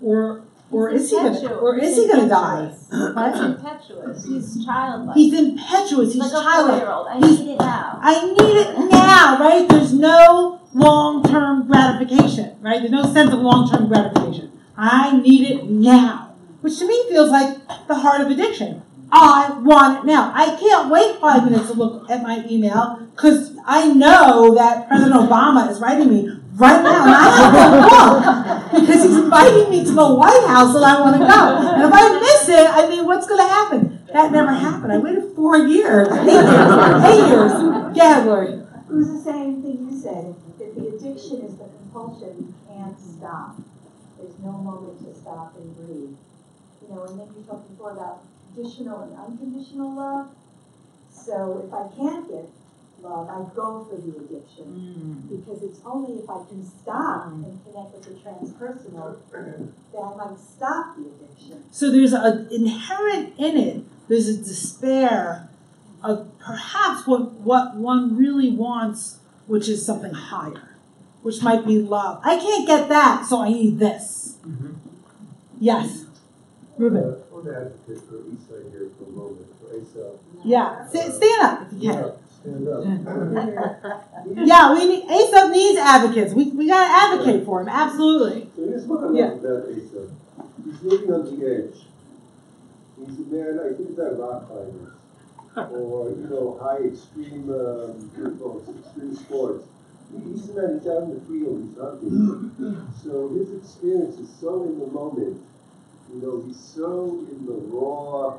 or 0.00 0.42
or 0.70 0.90
is 0.90 1.10
he 1.10 1.16
going 1.16 1.34
to 1.34 1.54
or 1.54 1.78
is 1.78 1.96
he 1.96 2.06
going 2.06 2.20
to 2.22 2.28
die? 2.28 2.68
He's 2.70 3.40
impetuous. 3.40 4.24
He's 4.26 4.64
childlike. 4.64 5.16
He's 5.16 5.34
impetuous. 5.38 6.14
He's 6.14 6.22
like 6.22 6.30
a 6.32 6.34
childlike. 6.42 6.80
four-year-old. 6.82 7.06
I 7.08 7.16
He's- 7.18 7.38
need 7.40 7.52
it 7.52 7.58
now. 7.58 7.98
I 8.02 8.26
need 8.26 8.56
it 8.56 8.78
now, 8.90 9.38
right? 9.40 9.68
There's 9.68 9.92
no 9.92 10.60
long 10.74 11.22
term 11.24 11.66
gratification, 11.66 12.56
right? 12.62 12.78
There's 12.80 12.90
no 12.92 13.04
sense 13.12 13.32
of 13.32 13.40
long 13.40 13.70
term 13.70 13.88
gratification. 13.88 14.50
I 14.76 15.18
need 15.20 15.50
it 15.50 15.64
now, 15.68 16.34
which 16.62 16.78
to 16.78 16.86
me 16.88 17.04
feels 17.10 17.30
like 17.30 17.58
the 17.88 17.94
heart 17.96 18.20
of 18.22 18.30
addiction. 18.30 18.82
I 19.12 19.58
want 19.60 19.98
it 19.98 20.06
now. 20.06 20.32
I 20.34 20.56
can't 20.56 20.88
wait 20.90 21.20
five 21.20 21.44
minutes 21.44 21.68
to 21.68 21.74
look 21.74 22.08
at 22.10 22.22
my 22.22 22.44
email 22.48 23.06
because 23.14 23.54
I 23.66 23.92
know 23.92 24.54
that 24.54 24.88
President 24.88 25.14
Obama 25.14 25.70
is 25.70 25.78
writing 25.80 26.08
me 26.08 26.30
right 26.56 26.82
now, 26.82 27.04
and 27.04 27.14
I 27.14 27.28
have 27.36 27.52
to 27.52 28.80
look 28.80 28.80
because 28.80 29.04
he's 29.04 29.16
inviting 29.16 29.68
me 29.68 29.84
to 29.84 29.92
the 29.92 30.14
White 30.14 30.46
House 30.48 30.74
and 30.74 30.84
I 30.84 30.98
want 31.00 31.20
to 31.20 31.26
go. 31.28 31.28
And 31.28 31.82
if 31.84 31.92
I 31.92 32.20
miss 32.20 32.48
it, 32.48 32.66
I 32.70 32.88
mean, 32.88 33.04
what's 33.04 33.26
going 33.26 33.46
to 33.46 33.48
happen? 33.52 34.00
That 34.14 34.32
never 34.32 34.52
happened. 34.52 34.92
I 34.92 34.98
waited 34.98 35.36
four 35.36 35.58
years, 35.58 36.08
eight 36.08 36.32
years, 36.32 37.04
eight 37.04 37.28
years. 37.28 37.96
Yeah, 37.96 38.22
Lori. 38.24 38.48
It 38.48 38.88
was 38.88 39.08
the 39.12 39.20
same 39.30 39.62
thing 39.62 39.88
you 39.90 40.00
said. 40.00 40.34
If 40.58 40.74
the 40.74 40.88
addiction 40.88 41.42
is 41.42 41.56
the 41.56 41.68
compulsion, 41.68 42.48
you 42.48 42.54
can't 42.68 42.98
stop. 42.98 43.56
There's 44.18 44.38
no 44.40 44.52
moment 44.52 45.04
to 45.04 45.14
stop 45.20 45.56
and 45.56 45.76
breathe. 45.76 46.16
You 46.80 46.88
know, 46.94 47.04
and 47.04 47.20
then 47.20 47.28
you 47.36 47.42
talked 47.44 47.68
before 47.70 47.92
about 47.92 48.24
conditional 48.54 49.02
and 49.02 49.18
unconditional 49.18 49.94
love. 49.94 50.28
So 51.10 51.64
if 51.66 51.72
I 51.72 51.88
can't 51.96 52.28
get 52.28 52.48
love, 53.02 53.28
I 53.28 53.54
go 53.54 53.86
for 53.88 53.96
the 53.96 54.16
addiction. 54.16 55.26
Mm. 55.28 55.38
Because 55.38 55.62
it's 55.62 55.80
only 55.84 56.20
if 56.20 56.30
I 56.30 56.44
can 56.48 56.64
stop 56.64 57.26
mm. 57.26 57.44
and 57.44 57.60
connect 57.64 57.94
with 57.94 58.04
the 58.04 58.28
transpersonal 58.28 59.18
that 59.92 59.98
I 59.98 60.16
might 60.16 60.38
stop 60.38 60.96
the 60.96 61.02
addiction. 61.02 61.64
So 61.70 61.90
there's 61.90 62.12
a 62.12 62.48
inherent 62.54 63.34
in 63.38 63.56
it. 63.56 63.84
There's 64.08 64.28
a 64.28 64.36
despair 64.36 65.48
of 66.02 66.30
perhaps 66.38 67.06
what 67.06 67.32
what 67.32 67.76
one 67.76 68.16
really 68.16 68.50
wants, 68.50 69.18
which 69.46 69.68
is 69.68 69.84
something 69.84 70.12
higher, 70.12 70.76
which 71.22 71.42
might 71.42 71.66
be 71.66 71.78
love. 71.78 72.20
I 72.24 72.36
can't 72.36 72.66
get 72.66 72.88
that, 72.88 73.26
so 73.26 73.42
I 73.42 73.50
need 73.50 73.78
this. 73.78 74.38
Mm-hmm. 74.46 74.72
Yes, 75.60 76.06
Ruben. 76.76 77.16
To 77.42 77.48
advocate 77.50 77.98
for 78.08 78.18
Esau 78.18 78.70
here 78.70 78.88
for 78.98 79.04
a 79.04 79.10
moment. 79.10 79.46
Yeah, 80.44 80.86
St- 80.88 81.12
stand 81.12 81.42
up 81.42 81.66
if 81.72 81.82
you 81.82 81.90
can. 81.90 82.12
Stand 82.40 82.68
up. 82.68 82.84
Yeah, 84.46 84.72
we 84.72 84.86
need 84.86 85.04
Asa 85.10 85.48
needs 85.50 85.78
advocates. 85.78 86.34
We 86.34 86.50
we 86.50 86.68
gotta 86.68 86.92
advocate 87.16 87.44
for 87.44 87.60
him. 87.62 87.68
Absolutely. 87.68 88.48
So 88.54 88.64
here's 88.66 88.84
what 88.84 89.04
I 89.04 89.12
Yeah. 89.12 89.26
love 89.30 89.44
about 89.44 89.62
Asa. 89.70 90.08
He's 90.64 90.82
living 90.82 91.12
on 91.12 91.24
the 91.24 91.46
edge. 91.46 91.76
He's 92.98 93.18
a 93.18 93.22
man, 93.34 93.58
I 93.58 93.72
think 93.76 93.90
about 93.98 94.18
rock 94.20 94.46
climbers, 94.48 95.72
or, 95.74 96.10
you 96.10 96.28
know, 96.30 96.58
high 96.62 96.84
extreme, 96.86 97.50
um, 97.50 98.10
footballs, 98.14 98.68
extreme 98.78 99.16
sports. 99.16 99.64
He's 100.12 100.48
a 100.50 100.54
man, 100.54 100.78
he's 100.78 100.88
out 100.88 101.02
in 101.04 101.14
the 101.14 101.20
field, 101.26 101.66
he's 101.66 101.78
hunting. 101.82 102.86
So 103.02 103.28
his 103.30 103.50
experience 103.60 104.18
is 104.20 104.28
so 104.40 104.62
in 104.62 104.78
the 104.78 104.86
moment. 104.86 105.42
You 106.12 106.20
know, 106.20 106.42
he's 106.46 106.58
so 106.58 107.24
in 107.30 107.46
the 107.46 107.52
raw, 107.72 108.36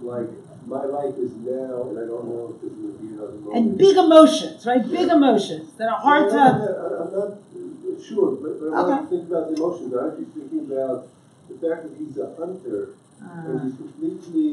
like, 0.00 0.28
my 0.66 0.84
life 0.84 1.14
is 1.18 1.32
now, 1.44 1.90
and 1.90 1.98
I 1.98 2.06
don't 2.06 2.24
know 2.24 2.54
if 2.56 2.62
going 2.62 2.96
to 2.96 3.02
be 3.02 3.08
another 3.14 3.32
moment. 3.32 3.56
And 3.68 3.78
big 3.78 3.96
emotions, 3.96 4.64
right? 4.64 4.82
Big 4.88 5.08
emotions 5.10 5.72
that 5.76 5.88
are 5.88 6.00
hard 6.00 6.30
to. 6.30 6.34
not- 6.36 6.60
I'm 6.60 7.12
not 7.12 7.28
uh, 7.28 8.02
sure, 8.02 8.32
but, 8.36 8.60
but 8.60 8.72
I 8.72 8.82
want 8.88 9.10
to 9.10 9.16
think 9.16 9.28
about 9.28 9.50
the 9.50 9.56
emotions. 9.56 9.92
I'm 9.94 10.24
just 10.24 10.32
thinking 10.36 10.60
about 10.72 11.08
the 11.48 11.54
fact 11.60 11.82
that 11.84 11.92
he's 11.98 12.16
a 12.16 12.32
hunter 12.38 12.94
Uh, 13.22 13.46
and 13.46 13.60
he's 13.62 13.76
completely, 13.76 14.48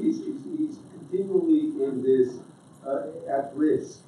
he's, 0.00 0.18
he's, 0.18 0.18
he's 0.58 0.76
continually 0.96 1.84
in 1.84 2.02
this, 2.02 2.38
uh, 2.86 3.06
at 3.28 3.52
risk. 3.54 3.98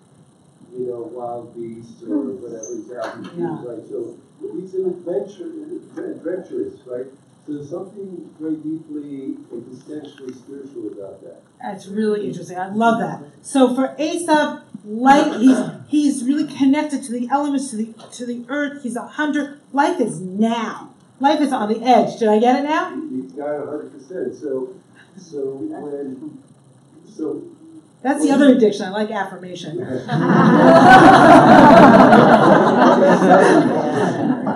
You 0.72 0.86
know, 0.86 1.10
wild 1.12 1.54
beasts 1.54 2.02
or 2.02 2.32
whatever 2.40 2.72
he's 2.74 2.90
out 2.96 3.14
in 3.18 3.38
Yeah. 3.38 3.62
right? 3.68 3.84
So 3.90 4.16
he's 4.54 4.74
an 4.74 4.86
adventure, 4.86 5.52
adventurous, 5.98 6.80
right? 6.86 7.06
So 7.46 7.54
there's 7.54 7.70
something 7.70 8.30
very 8.38 8.54
deeply 8.56 9.34
existentially 9.52 10.34
spiritual 10.36 10.92
about 10.92 11.20
that. 11.22 11.42
That's 11.60 11.88
really 11.88 12.26
interesting. 12.28 12.56
I 12.56 12.68
love 12.68 13.00
that. 13.00 13.20
So 13.42 13.74
for 13.74 13.96
Esav, 13.98 14.62
life 14.84 15.40
he's 15.40 15.58
he's 15.88 16.24
really 16.24 16.46
connected 16.46 17.02
to 17.04 17.12
the 17.12 17.28
elements, 17.30 17.70
to 17.70 17.76
the 17.76 17.92
to 18.12 18.26
the 18.26 18.44
earth. 18.48 18.84
He's 18.84 18.94
a 18.94 19.06
hunter. 19.06 19.58
Life 19.72 20.00
is 20.00 20.20
now. 20.20 20.90
Life 21.18 21.40
is 21.40 21.52
on 21.52 21.68
the 21.68 21.82
edge. 21.82 22.16
Did 22.18 22.28
I 22.28 22.38
get 22.38 22.60
it 22.60 22.62
now? 22.62 22.94
He's 23.10 23.32
got 23.32 23.50
a 23.50 23.66
hundred 23.66 23.92
percent. 23.92 24.36
So, 24.36 24.74
so 25.16 25.56
when, 25.56 26.38
so 27.12 27.42
That's 28.02 28.22
the 28.22 28.30
other 28.30 28.54
addiction. 28.54 28.84
I 28.86 28.90
like 28.90 29.10
affirmation. 29.10 29.78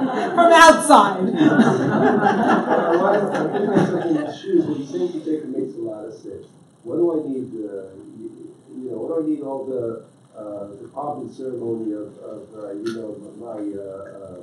From 0.37 0.53
outside. 0.53 1.83
I 2.07 3.49
put 3.51 3.67
myself 3.69 4.07
in 4.07 4.17
his 4.27 4.41
shoes. 4.41 4.65
What 4.67 4.77
he's 4.79 4.91
saying 4.91 5.13
to 5.13 5.25
Jacob 5.25 5.51
makes 5.51 5.75
a 5.75 5.81
lot 5.81 6.05
of 6.05 6.15
sense. 6.15 6.47
What 6.85 6.97
do 6.97 7.13
I 7.13 7.29
need? 7.29 7.51
Uh, 7.55 7.95
you, 8.19 8.55
you 8.77 8.91
know, 8.91 8.99
what 8.99 9.09
do 9.19 9.25
I 9.25 9.29
need 9.29 9.43
all 9.43 9.65
the 9.67 10.05
uh, 10.39 10.69
the 10.81 10.89
pomp 10.89 11.23
and 11.25 11.35
ceremony 11.35 11.93
of, 11.93 12.17
of 12.19 12.43
uh, 12.55 12.73
you 12.73 12.93
know 12.95 13.17
my 13.41 13.59
uh, 13.81 14.41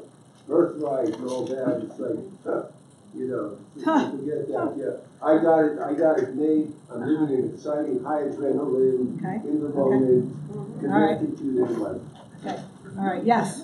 birthright 0.48 1.16
and 1.16 1.26
all 1.30 1.46
that? 1.46 1.88
It's 1.88 2.00
like, 2.00 2.20
huh, 2.44 2.64
you 3.16 3.28
know, 3.28 3.58
forget 4.12 4.48
that. 4.50 4.74
Yeah, 4.76 4.98
I 5.26 5.38
got 5.42 5.60
it. 5.64 5.80
I 5.80 5.94
got 5.94 6.20
it 6.20 6.36
made. 6.36 6.74
I'm 6.92 7.02
living 7.06 7.36
an 7.38 7.54
exciting, 7.54 8.04
high 8.04 8.24
adrenaline 8.28 9.18
Okay. 9.24 9.48
in 9.48 9.62
the 9.64 9.70
moment, 9.70 10.36
right. 10.82 11.18
connected 11.20 11.38
to 11.38 11.44
the 11.44 11.64
one. 11.80 12.10
All 13.00 13.06
right. 13.06 13.24
Yes. 13.24 13.64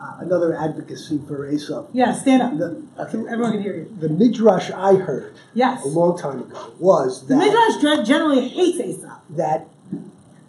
Uh, 0.00 0.18
another 0.20 0.56
advocacy 0.56 1.18
for 1.26 1.50
Esav. 1.50 1.88
Yes. 1.92 2.20
Stand 2.20 2.40
up. 2.40 2.56
The, 2.56 3.04
think 3.10 3.28
Everyone 3.28 3.52
can 3.52 3.62
hear 3.62 3.74
you. 3.74 3.96
the 3.98 4.08
midrash 4.08 4.70
I 4.70 4.94
heard 4.94 5.34
Yes. 5.54 5.84
a 5.84 5.88
long 5.88 6.16
time 6.16 6.38
ago 6.42 6.70
was 6.78 7.26
that 7.26 7.34
The 7.34 7.36
Midrash 7.36 8.06
generally 8.06 8.46
hates 8.48 8.78
Esav. 8.78 9.16
that 9.30 9.66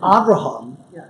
Abraham 0.03 0.77
Yeah. 0.93 1.05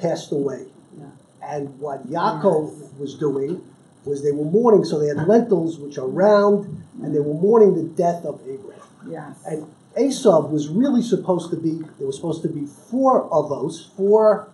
passed 0.00 0.30
away, 0.30 0.66
Yeah. 0.96 1.06
and 1.42 1.80
what 1.80 2.08
Yaakov 2.08 2.96
was 3.00 3.14
doing 3.16 3.60
was 4.04 4.22
they 4.22 4.30
were 4.32 4.44
mourning. 4.44 4.84
So 4.84 4.98
they 5.00 5.08
had 5.08 5.26
lentils, 5.26 5.78
which 5.80 5.98
are 5.98 6.06
round, 6.06 6.82
and 7.02 7.12
they 7.14 7.20
were 7.20 7.34
mourning 7.34 7.74
the 7.74 7.82
death 7.82 8.24
of 8.24 8.40
Abraham. 8.46 8.82
Yes. 9.10 9.36
And 9.46 9.66
Esau 9.98 10.46
was 10.46 10.68
really 10.68 11.02
supposed 11.02 11.50
to 11.50 11.56
be, 11.56 11.82
there 11.98 12.06
was 12.06 12.14
supposed 12.16 12.42
to 12.42 12.48
be 12.48 12.66
four 12.66 13.24
of 13.32 13.48
those, 13.48 13.90
four 13.96 14.48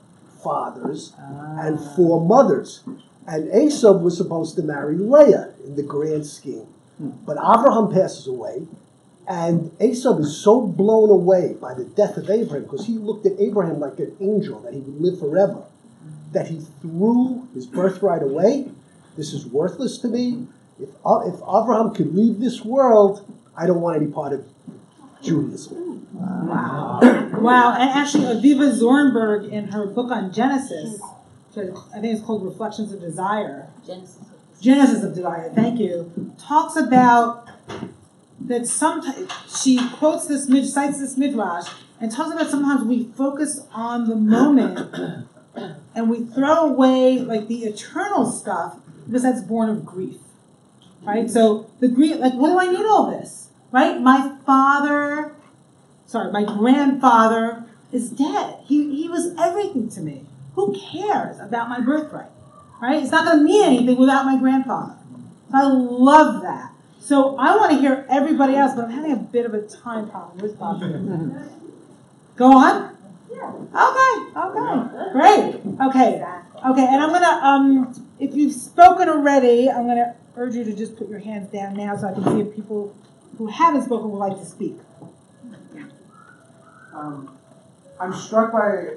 fathers 0.44 1.12
and 1.18 1.80
four 1.96 2.24
mothers. 2.24 2.84
And 3.26 3.52
Esau 3.54 3.96
was 3.98 4.16
supposed 4.16 4.54
to 4.56 4.62
marry 4.62 4.96
Leah 4.96 5.54
in 5.64 5.76
the 5.76 5.82
grand 5.82 6.26
scheme. 6.26 6.66
But 6.98 7.38
Abraham 7.38 7.90
passes 7.90 8.26
away, 8.28 8.68
and 9.26 9.72
Esau 9.80 10.18
is 10.18 10.36
so 10.36 10.60
blown 10.60 11.10
away 11.10 11.54
by 11.60 11.74
the 11.74 11.84
death 11.84 12.16
of 12.16 12.30
Abraham 12.30 12.64
because 12.64 12.86
he 12.86 12.92
looked 12.92 13.26
at 13.26 13.32
Abraham 13.40 13.80
like 13.80 13.98
an 13.98 14.14
angel, 14.20 14.60
that 14.60 14.74
he 14.74 14.80
would 14.80 15.00
live 15.00 15.18
forever, 15.18 15.64
that 16.32 16.48
he 16.48 16.60
threw 16.80 17.48
his 17.54 17.66
birthright 17.66 18.22
away. 18.22 18.70
This 19.16 19.32
is 19.32 19.46
worthless 19.46 19.98
to 19.98 20.08
me. 20.08 20.46
If, 20.78 20.90
uh, 21.04 21.20
if 21.26 21.36
Abraham 21.36 21.94
could 21.94 22.14
leave 22.14 22.40
this 22.40 22.64
world, 22.64 23.26
I 23.56 23.66
don't 23.66 23.80
want 23.80 24.02
any 24.02 24.10
part 24.10 24.32
of 24.32 24.44
Judaism. 25.24 26.06
Wow. 26.12 27.00
wow. 27.40 27.76
And 27.78 27.90
actually, 27.90 28.24
Aviva 28.24 28.72
Zornberg, 28.78 29.50
in 29.50 29.68
her 29.68 29.86
book 29.86 30.10
on 30.10 30.32
Genesis, 30.32 31.00
which 31.54 31.70
I 31.94 32.00
think 32.00 32.14
it's 32.16 32.22
called 32.24 32.44
Reflections 32.44 32.92
of 32.92 33.00
Desire, 33.00 33.68
Genesis. 33.86 34.18
Genesis 34.60 35.02
of 35.02 35.14
Desire, 35.14 35.50
thank 35.54 35.78
you, 35.78 36.32
talks 36.38 36.76
about 36.76 37.48
that 38.40 38.66
sometimes, 38.66 39.30
she 39.62 39.88
quotes 39.90 40.26
this, 40.26 40.48
mid- 40.48 40.68
cites 40.68 40.98
this 40.98 41.16
midrash, 41.16 41.68
and 42.00 42.10
talks 42.10 42.32
about 42.32 42.50
sometimes 42.50 42.84
we 42.84 43.04
focus 43.16 43.66
on 43.72 44.08
the 44.08 44.16
moment 44.16 45.26
and 45.94 46.10
we 46.10 46.24
throw 46.24 46.66
away 46.66 47.18
like 47.18 47.48
the 47.48 47.64
eternal 47.64 48.30
stuff 48.30 48.78
because 49.06 49.22
that's 49.22 49.40
born 49.42 49.68
of 49.70 49.84
grief. 49.84 50.16
Right? 51.02 51.30
So 51.30 51.70
the 51.80 51.88
grief, 51.88 52.16
like, 52.18 52.32
what 52.34 52.48
do 52.48 52.58
I 52.58 52.72
need 52.72 52.86
all 52.86 53.10
this? 53.10 53.48
Right? 53.74 54.00
My 54.00 54.36
father, 54.46 55.34
sorry, 56.06 56.30
my 56.30 56.44
grandfather 56.44 57.64
is 57.90 58.08
dead. 58.08 58.58
He, 58.64 59.02
he 59.02 59.08
was 59.08 59.34
everything 59.36 59.90
to 59.90 60.00
me. 60.00 60.26
Who 60.54 60.78
cares 60.92 61.40
about 61.40 61.68
my 61.68 61.80
birthright? 61.80 62.30
Right? 62.80 63.02
It's 63.02 63.10
not 63.10 63.24
going 63.24 63.38
to 63.38 63.42
mean 63.42 63.64
anything 63.64 63.96
without 63.98 64.26
my 64.26 64.38
grandfather. 64.38 64.94
I 65.52 65.64
love 65.64 66.42
that. 66.42 66.70
So 67.00 67.36
I 67.36 67.56
want 67.56 67.72
to 67.72 67.78
hear 67.78 68.06
everybody 68.08 68.54
else, 68.54 68.76
but 68.76 68.84
I'm 68.84 68.92
having 68.92 69.10
a 69.10 69.16
bit 69.16 69.44
of 69.44 69.54
a 69.54 69.62
time 69.66 70.08
problem. 70.08 70.38
Where's 70.38 70.52
Bob? 70.52 70.80
Go 72.36 72.52
on. 72.56 72.96
Yeah. 73.28 73.50
Okay. 73.74 74.14
Okay. 74.38 75.10
Great. 75.10 75.88
Okay. 75.88 76.24
Okay. 76.64 76.86
And 76.86 77.02
I'm 77.02 77.10
gonna 77.10 77.40
um, 77.42 78.08
if 78.20 78.36
you've 78.36 78.54
spoken 78.54 79.08
already, 79.08 79.68
I'm 79.68 79.88
gonna 79.88 80.14
urge 80.36 80.54
you 80.54 80.62
to 80.62 80.72
just 80.72 80.96
put 80.96 81.08
your 81.08 81.18
hands 81.18 81.50
down 81.50 81.74
now 81.74 81.96
so 81.96 82.08
I 82.08 82.14
can 82.14 82.22
see 82.24 82.40
if 82.40 82.54
people 82.54 82.94
who 83.38 83.46
haven't 83.46 83.82
spoken 83.82 84.10
would 84.10 84.18
like 84.18 84.38
to 84.38 84.44
speak. 84.46 84.76
Um, 86.94 87.36
I'm 88.00 88.12
struck 88.14 88.52
by 88.52 88.94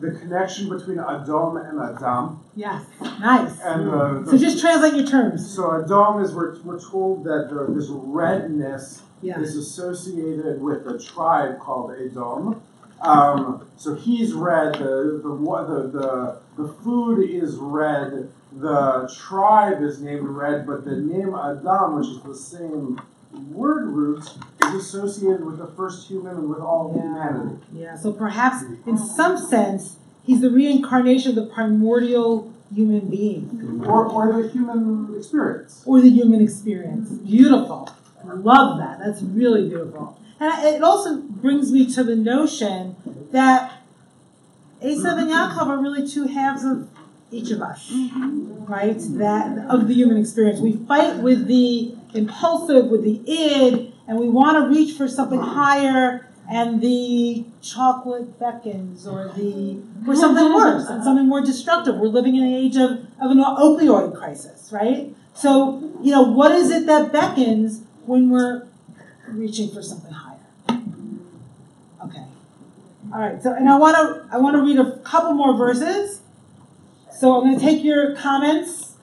the 0.00 0.10
connection 0.12 0.68
between 0.68 0.98
Adam 0.98 1.56
and 1.56 1.80
Adam. 1.80 2.40
Yes. 2.54 2.84
Nice. 3.00 3.58
And 3.62 3.88
uh, 3.90 4.20
the, 4.20 4.30
So 4.30 4.38
just 4.38 4.60
translate 4.60 4.94
your 4.94 5.06
terms. 5.06 5.54
So 5.54 5.82
Adam 5.82 6.22
is 6.22 6.32
we're, 6.34 6.58
we're 6.62 6.80
told 6.80 7.24
that 7.24 7.48
the, 7.50 7.72
this 7.72 7.88
redness 7.88 9.02
Yeah. 9.22 9.40
is 9.40 9.56
associated 9.56 10.60
with 10.62 10.86
a 10.86 10.98
tribe 10.98 11.58
called 11.58 11.92
Edom. 11.92 12.62
Um, 13.00 13.68
so 13.76 13.94
he's 13.94 14.32
red. 14.32 14.74
The 14.74 15.20
the, 15.22 15.28
the 15.30 15.98
the 15.98 16.62
the 16.62 16.68
food 16.82 17.22
is 17.30 17.54
red. 17.56 18.30
The 18.52 19.08
tribe 19.16 19.82
is 19.82 20.00
named 20.00 20.26
red, 20.28 20.66
but 20.66 20.84
the 20.84 20.96
name 20.96 21.32
Adam, 21.34 21.96
which 21.96 22.08
is 22.08 22.20
the 22.22 22.34
same 22.34 23.00
word 23.32 23.88
root, 23.88 24.22
is 24.66 24.74
associated 24.74 25.44
with 25.44 25.58
the 25.58 25.66
first 25.68 26.08
human 26.08 26.36
and 26.36 26.48
with 26.48 26.60
all 26.60 26.92
humanity. 26.92 27.56
Yeah. 27.72 27.96
So 27.96 28.12
perhaps 28.12 28.64
in 28.86 28.98
some 28.98 29.36
sense, 29.38 29.96
he's 30.24 30.40
the 30.40 30.50
reincarnation 30.50 31.30
of 31.30 31.34
the 31.36 31.46
primordial 31.54 32.52
human 32.74 33.08
being. 33.08 33.82
Or, 33.86 34.06
or 34.06 34.42
the 34.42 34.48
human 34.48 35.14
experience. 35.16 35.82
or 35.86 36.00
the 36.00 36.10
human 36.10 36.42
experience. 36.42 37.10
Beautiful. 37.10 37.90
I 38.28 38.32
love 38.32 38.78
that. 38.78 38.98
That's 38.98 39.22
really 39.22 39.68
beautiful. 39.68 40.20
And 40.40 40.64
it 40.64 40.82
also 40.82 41.16
brings 41.16 41.72
me 41.72 41.92
to 41.94 42.04
the 42.04 42.14
notion 42.16 42.96
that 43.32 43.82
Esav 44.82 45.18
and 45.18 45.30
Yaakov 45.30 45.66
are 45.66 45.78
really 45.78 46.06
two 46.06 46.26
halves 46.28 46.64
of 46.64 46.88
each 47.30 47.50
of 47.50 47.60
us, 47.60 47.90
mm-hmm. 47.90 48.64
right? 48.64 48.96
That 48.98 49.66
of 49.68 49.88
the 49.88 49.94
human 49.94 50.16
experience. 50.16 50.60
We 50.60 50.72
fight 50.72 51.18
with 51.18 51.46
the 51.46 51.94
impulsive, 52.14 52.86
with 52.86 53.04
the 53.04 53.20
id, 53.26 53.92
and 54.06 54.18
we 54.18 54.28
want 54.28 54.56
to 54.56 54.74
reach 54.74 54.96
for 54.96 55.08
something 55.08 55.40
higher, 55.40 56.26
and 56.50 56.80
the 56.80 57.44
chocolate 57.60 58.38
beckons, 58.38 59.06
or 59.06 59.30
the 59.36 59.82
or 60.06 60.16
something 60.16 60.54
worse, 60.54 60.88
and 60.88 61.04
something 61.04 61.26
more 61.26 61.42
destructive. 61.42 61.96
We're 61.96 62.08
living 62.08 62.36
in 62.36 62.44
an 62.44 62.54
age 62.54 62.76
of, 62.76 62.90
of 63.20 63.30
an 63.30 63.38
opioid 63.38 64.16
crisis, 64.16 64.70
right? 64.72 65.14
So, 65.34 65.92
you 66.02 66.10
know, 66.10 66.22
what 66.22 66.52
is 66.52 66.70
it 66.70 66.86
that 66.86 67.12
beckons 67.12 67.82
when 68.06 68.30
we're 68.30 68.66
reaching 69.28 69.70
for 69.70 69.82
something 69.82 70.12
higher? 70.12 70.38
Okay. 72.04 72.24
All 73.12 73.20
right. 73.20 73.42
So, 73.42 73.52
and 73.52 73.68
I 73.68 73.76
want 73.76 73.96
to 73.96 74.34
I 74.34 74.38
want 74.38 74.56
to 74.56 74.62
read 74.62 74.78
a 74.78 74.98
couple 75.00 75.34
more 75.34 75.56
verses. 75.56 76.17
So 77.18 77.34
I'm 77.34 77.42
going 77.42 77.58
to 77.58 77.64
take 77.64 77.82
your 77.82 78.14
comments. 78.14 78.94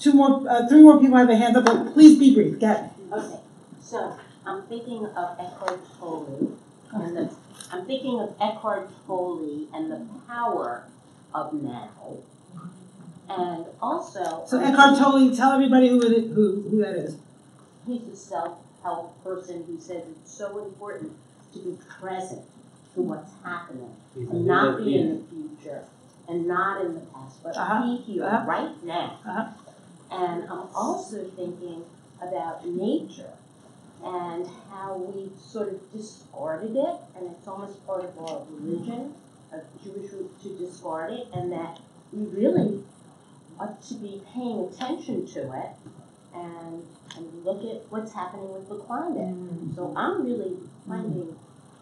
Two 0.00 0.14
more, 0.14 0.48
uh, 0.48 0.66
three 0.68 0.80
more 0.80 0.98
people 0.98 1.18
have 1.18 1.26
their 1.26 1.36
hands 1.36 1.54
up, 1.54 1.66
but 1.66 1.92
please 1.92 2.18
be 2.18 2.32
brief. 2.32 2.58
Get. 2.58 2.94
Okay, 3.12 3.40
so 3.82 4.16
I'm 4.46 4.62
thinking 4.62 5.04
of 5.04 5.38
Eckhart 5.38 5.80
Tolle 5.98 6.56
and 6.94 7.16
the, 7.16 7.34
I'm 7.70 7.84
thinking 7.84 8.20
of 8.20 8.34
Eckhart 8.40 8.88
Tolle 9.06 9.66
and 9.74 9.90
the 9.90 10.06
power 10.26 10.84
of 11.34 11.52
now. 11.52 11.90
And 13.28 13.66
also. 13.82 14.44
So 14.46 14.60
Eckhart 14.60 14.96
Tolle, 14.96 15.34
tell 15.36 15.52
everybody 15.52 15.88
who 15.88 16.00
it, 16.00 16.30
who 16.30 16.62
who 16.70 16.78
that 16.78 16.94
is. 16.94 17.16
He's 17.86 18.06
a 18.08 18.16
self-help 18.16 19.22
person 19.22 19.64
who 19.66 19.78
says 19.78 20.04
it's 20.08 20.32
so 20.32 20.64
important 20.64 21.12
to 21.52 21.58
be 21.58 21.76
present 22.00 22.42
to 22.94 23.02
what's 23.02 23.32
happening 23.44 23.94
and 24.14 24.46
not 24.46 24.78
be 24.78 24.96
in 24.96 25.18
the 25.18 25.24
future 25.26 25.84
and 26.28 26.46
not 26.46 26.84
in 26.84 26.94
the 26.94 27.00
past, 27.00 27.42
but 27.42 27.56
Uh-huh. 27.56 27.82
be 27.86 27.96
here 28.02 28.24
Uh-huh. 28.24 28.44
right 28.46 28.84
now. 28.84 29.18
Uh-huh. 29.26 29.46
And 30.10 30.44
I'm 30.44 30.68
also 30.74 31.24
thinking 31.24 31.84
about 32.20 32.66
nature 32.66 33.32
and 34.04 34.46
how 34.70 34.96
we 34.96 35.30
sort 35.38 35.68
of 35.72 35.92
discarded 35.92 36.76
it, 36.76 36.94
and 37.16 37.30
it's 37.32 37.48
almost 37.48 37.84
part 37.86 38.04
of 38.04 38.18
our 38.18 38.42
religion, 38.50 39.14
of 39.52 39.60
Jewish 39.82 40.10
to 40.42 40.58
discard 40.58 41.12
it, 41.12 41.26
and 41.32 41.50
that 41.52 41.80
we 42.12 42.22
really 42.26 42.82
ought 43.58 43.82
to 43.82 43.94
be 43.94 44.22
paying 44.32 44.68
attention 44.68 45.26
to 45.26 45.40
it 45.52 45.70
and 46.34 46.84
and 47.16 47.44
look 47.44 47.64
at 47.64 47.82
what's 47.90 48.12
happening 48.12 48.52
with 48.52 48.68
the 48.68 48.76
climate. 48.76 49.34
So 49.74 49.92
I'm 49.96 50.24
really 50.24 50.56
finding 50.86 51.34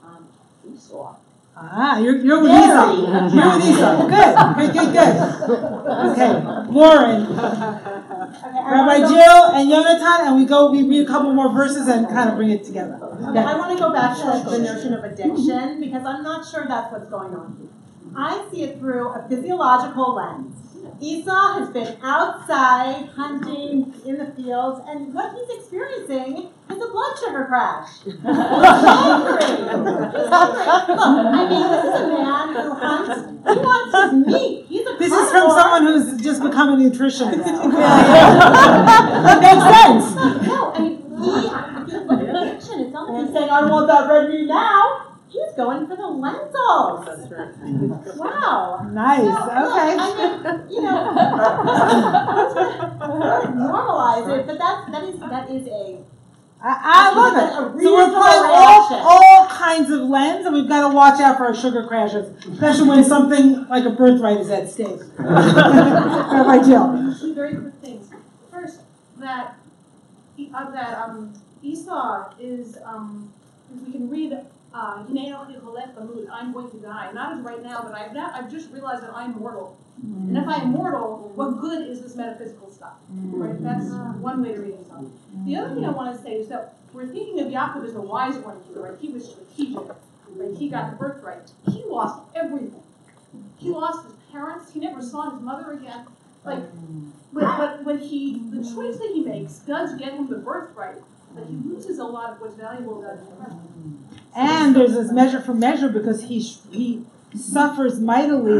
um, 0.02 0.26
Esau. 0.72 1.16
Ah, 1.58 1.98
you're, 1.98 2.16
you're 2.18 2.42
with 2.42 2.50
Very 2.52 2.64
Esau. 2.64 2.92
You're 3.32 3.56
with 3.56 3.64
Esau. 3.64 4.06
Good, 4.56 4.72
good, 4.74 4.92
good, 4.92 4.92
good. 4.92 5.60
Okay, 6.12 6.32
Lauren, 6.68 7.34
Rabbi 7.34 8.98
Jill, 9.08 9.44
and 9.56 9.70
Yonatan, 9.70 10.26
and 10.26 10.36
we 10.36 10.44
go. 10.44 10.70
We 10.70 10.82
read 10.82 11.04
a 11.04 11.06
couple 11.06 11.32
more 11.32 11.50
verses 11.52 11.88
and 11.88 12.06
kind 12.08 12.28
of 12.28 12.36
bring 12.36 12.50
it 12.50 12.62
together. 12.64 12.98
Okay, 13.02 13.38
I 13.38 13.56
want 13.56 13.72
to 13.72 13.82
go 13.82 13.90
back 13.90 14.16
to 14.18 14.50
the 14.50 14.58
notion 14.58 14.92
of 14.92 15.04
addiction 15.04 15.80
because 15.80 16.04
I'm 16.04 16.22
not 16.22 16.46
sure 16.46 16.66
that's 16.68 16.92
what's 16.92 17.08
going 17.08 17.34
on 17.34 17.56
here. 17.58 17.68
I 18.14 18.46
see 18.50 18.62
it 18.64 18.78
through 18.78 19.08
a 19.12 19.26
physiological 19.28 20.14
lens. 20.14 20.54
Esau 21.00 21.58
has 21.58 21.68
been 21.70 21.96
outside 22.02 23.08
hunting 23.14 23.92
in 24.06 24.18
the 24.18 24.26
fields, 24.34 24.80
and 24.88 25.12
what 25.12 25.34
he's 25.34 25.58
experiencing 25.58 26.48
is 26.70 26.76
a 26.82 26.88
blood 26.88 27.18
sugar 27.18 27.44
crash. 27.44 27.88
He's 28.04 28.14
hungry. 28.22 29.42
He's 29.44 30.28
hungry. 30.28 30.64
Look, 30.96 31.26
I 31.26 31.48
mean, 31.48 31.66
this 31.70 31.84
is 31.84 32.00
a 32.00 32.08
man 32.08 32.46
who 32.54 32.74
hunts. 32.74 33.16
He 33.46 33.54
wants 33.60 33.92
his 33.94 34.12
meat. 34.26 34.66
He's 34.68 34.86
a 34.86 34.96
This 34.98 35.12
is 35.12 35.30
from 35.30 35.48
carnivore. 35.50 35.60
someone 35.60 35.82
who's 35.86 36.20
just 36.22 36.42
become 36.42 36.68
a 36.70 36.76
nutritionist. 36.76 37.44
That 39.26 39.38
makes 39.42 39.64
sense. 39.76 40.06
No, 40.46 40.72
I 40.72 40.78
mean, 40.80 40.94
he, 40.96 41.46
if 41.46 41.92
you 41.92 42.00
look 42.00 42.20
addiction, 42.20 42.80
it's 42.80 42.92
not 42.92 43.08
like 43.12 43.24
he's 43.26 43.32
saying, 43.34 43.50
I 43.50 43.64
want 43.70 43.86
that 43.88 44.08
red 44.08 44.28
meat 44.28 44.46
now. 44.46 45.05
He's 45.28 45.52
going 45.56 45.86
for 45.86 45.96
the 45.96 46.06
lentils. 46.06 47.04
That's 47.06 47.30
right. 47.30 47.54
Wow. 48.16 48.88
Nice. 48.92 49.20
So, 49.20 49.26
look, 49.28 49.46
Okay. 49.46 49.96
I 49.98 50.00
mean, 50.56 50.70
you 50.70 50.80
know, 50.82 51.12
normalize 53.56 54.28
it, 54.38 54.46
but 54.46 54.58
that's, 54.58 54.90
that 54.90 55.04
is, 55.04 55.18
that 55.20 55.50
is 55.50 55.66
a, 55.68 55.98
I, 56.62 56.80
I 56.82 57.14
love 57.14 57.36
it. 57.36 57.50
So 57.52 57.62
we're 57.62 57.68
reasonable 57.76 58.22
playing 58.22 58.44
all, 58.44 58.94
all 58.94 59.46
kinds 59.48 59.90
of 59.90 60.00
lens, 60.02 60.46
and 60.46 60.54
we've 60.54 60.68
got 60.68 60.88
to 60.88 60.94
watch 60.94 61.20
out 61.20 61.36
for 61.36 61.44
our 61.46 61.54
sugar 61.54 61.86
crashes, 61.86 62.28
especially 62.46 62.88
when 62.88 63.04
something 63.04 63.66
like 63.68 63.84
a 63.84 63.90
birthright 63.90 64.38
is 64.38 64.48
at 64.50 64.70
stake. 64.70 65.00
Rabbi 65.18 66.62
Jill. 66.64 67.14
Two 67.20 67.34
very 67.34 67.54
quick 67.56 67.74
things. 67.82 68.08
First, 68.50 68.80
that 69.18 69.56
uh, 70.54 70.70
that 70.70 70.98
um, 70.98 71.34
Esau 71.62 72.30
is 72.40 72.78
um, 72.84 73.30
we 73.84 73.92
can 73.92 74.08
read 74.08 74.38
uh, 74.76 75.02
I'm 76.30 76.52
going 76.52 76.70
to 76.70 76.76
die. 76.76 77.10
Not 77.12 77.38
as 77.38 77.40
right 77.40 77.62
now, 77.62 77.82
but 77.82 77.94
I've 77.94 78.12
not, 78.12 78.34
I've 78.34 78.50
just 78.50 78.70
realized 78.70 79.02
that 79.02 79.10
I'm 79.14 79.32
mortal. 79.38 79.78
And 80.02 80.36
if 80.36 80.46
I'm 80.46 80.68
mortal, 80.68 81.32
what 81.34 81.60
good 81.60 81.88
is 81.88 82.02
this 82.02 82.14
metaphysical 82.14 82.70
stuff? 82.70 82.92
Right? 83.08 83.62
That's 83.62 83.86
one 84.20 84.42
way 84.42 84.52
to 84.52 84.60
read 84.60 84.74
it. 84.74 84.86
The 85.46 85.56
other 85.56 85.74
thing 85.74 85.84
I 85.86 85.90
want 85.90 86.14
to 86.14 86.22
say 86.22 86.32
is 86.32 86.48
that 86.48 86.74
we're 86.92 87.06
thinking 87.06 87.40
of 87.40 87.48
Yaakov 87.48 87.86
as 87.86 87.94
the 87.94 88.02
wise 88.02 88.36
one 88.36 88.60
here, 88.68 88.82
right? 88.82 88.98
He 89.00 89.08
was 89.08 89.30
strategic, 89.30 89.88
right? 90.34 90.56
He 90.58 90.68
got 90.68 90.90
the 90.90 90.96
birthright. 90.96 91.50
He 91.70 91.82
lost 91.86 92.22
everything. 92.34 92.82
He 93.58 93.70
lost 93.70 94.06
his 94.06 94.14
parents. 94.30 94.72
He 94.72 94.80
never 94.80 95.00
saw 95.00 95.30
his 95.30 95.40
mother 95.40 95.72
again. 95.72 96.06
Like, 96.44 96.64
but, 97.32 97.58
but 97.58 97.84
when 97.84 97.98
he, 97.98 98.42
the 98.50 98.62
choice 98.62 98.98
that 98.98 99.10
he 99.14 99.22
makes 99.24 99.54
does 99.60 99.98
get 99.98 100.12
him 100.12 100.28
the 100.28 100.36
birthright, 100.36 100.96
but 101.34 101.46
he 101.46 101.56
loses 101.56 101.98
a 101.98 102.04
lot 102.04 102.30
of 102.30 102.40
what's 102.40 102.54
valuable 102.54 103.02
about 103.02 103.18
his. 103.18 103.28
And 104.36 104.76
there's 104.76 104.92
this 104.92 105.10
measure 105.10 105.40
for 105.40 105.54
measure 105.54 105.88
because 105.88 106.24
he 106.24 106.40
he 106.70 107.04
suffers 107.34 107.98
mightily 107.98 108.50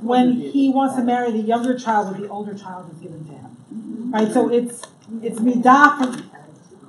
when 0.00 0.40
he 0.40 0.70
wants 0.70 0.94
to 0.94 1.02
marry 1.02 1.32
the 1.32 1.40
younger 1.40 1.76
child, 1.76 2.12
but 2.12 2.20
the 2.20 2.28
older 2.28 2.54
child 2.54 2.90
is 2.92 2.98
given 2.98 3.24
to 3.26 3.32
him. 3.32 4.12
Right. 4.12 4.32
So 4.32 4.48
it's 4.48 4.82
it's 5.20 5.40
midah 5.40 5.98
from 5.98 6.30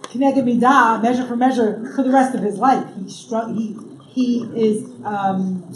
kineged 0.03 0.43
midah, 0.43 1.01
measure 1.01 1.25
for 1.25 1.35
measure, 1.35 1.91
for 1.95 2.03
the 2.03 2.11
rest 2.11 2.35
of 2.35 2.43
his 2.43 2.57
life. 2.57 2.85
He 2.95 3.09
str- 3.09 3.49
he 3.51 3.75
he 4.07 4.43
is 4.55 4.87
um, 5.03 5.73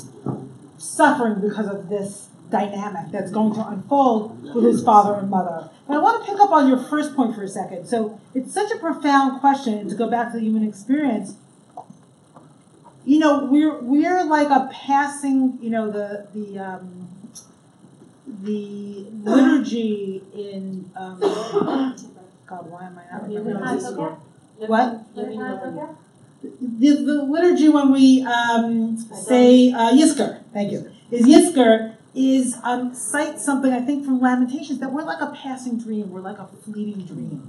suffering 0.77 1.41
because 1.41 1.67
of 1.67 1.89
this 1.89 2.27
dynamic 2.51 3.11
that's 3.11 3.31
going 3.31 3.53
to 3.53 3.67
unfold 3.67 4.53
with 4.55 4.63
his 4.63 4.83
father 4.83 5.19
and 5.19 5.29
mother. 5.29 5.69
But 5.87 5.97
I 5.97 5.99
want 5.99 6.23
to 6.23 6.31
pick 6.31 6.39
up 6.39 6.51
on 6.51 6.67
your 6.67 6.77
first 6.77 7.15
point 7.15 7.35
for 7.35 7.43
a 7.43 7.47
second. 7.47 7.87
So 7.87 8.19
it's 8.33 8.53
such 8.53 8.71
a 8.71 8.77
profound 8.77 9.39
question, 9.39 9.87
to 9.89 9.95
go 9.95 10.09
back 10.09 10.31
to 10.31 10.39
the 10.39 10.43
human 10.43 10.67
experience, 10.67 11.35
you 13.09 13.17
know, 13.17 13.45
we're 13.45 13.79
we're 13.81 14.23
like 14.25 14.49
a 14.49 14.69
passing, 14.71 15.57
you 15.61 15.71
know, 15.71 15.89
the 15.89 16.27
the 16.33 16.59
um, 16.59 17.09
the 18.43 19.07
liturgy 19.23 20.21
in 20.33 20.91
um, 20.95 21.19
God, 21.19 22.69
why 22.69 22.85
am 22.85 22.99
I 22.99 23.11
not 23.11 23.27
remembering? 23.27 24.15
What? 24.67 25.01
The, 26.41 26.89
the 27.03 27.23
liturgy 27.23 27.67
when 27.69 27.91
we 27.91 28.23
um, 28.23 28.97
say 28.97 29.71
uh, 29.71 29.91
Yizkor, 29.91 30.43
thank 30.53 30.71
you, 30.71 30.91
is 31.11 31.25
Yizkor 31.25 31.95
is 32.15 32.55
um, 32.63 32.93
cite 32.93 33.39
something 33.39 33.73
I 33.73 33.81
think 33.81 34.05
from 34.05 34.21
Lamentations 34.21 34.79
that 34.79 34.91
we're 34.91 35.03
like 35.03 35.21
a 35.21 35.31
passing 35.35 35.77
dream, 35.79 36.11
we're 36.11 36.21
like 36.21 36.37
a 36.37 36.47
fleeting 36.47 37.05
dream. 37.05 37.43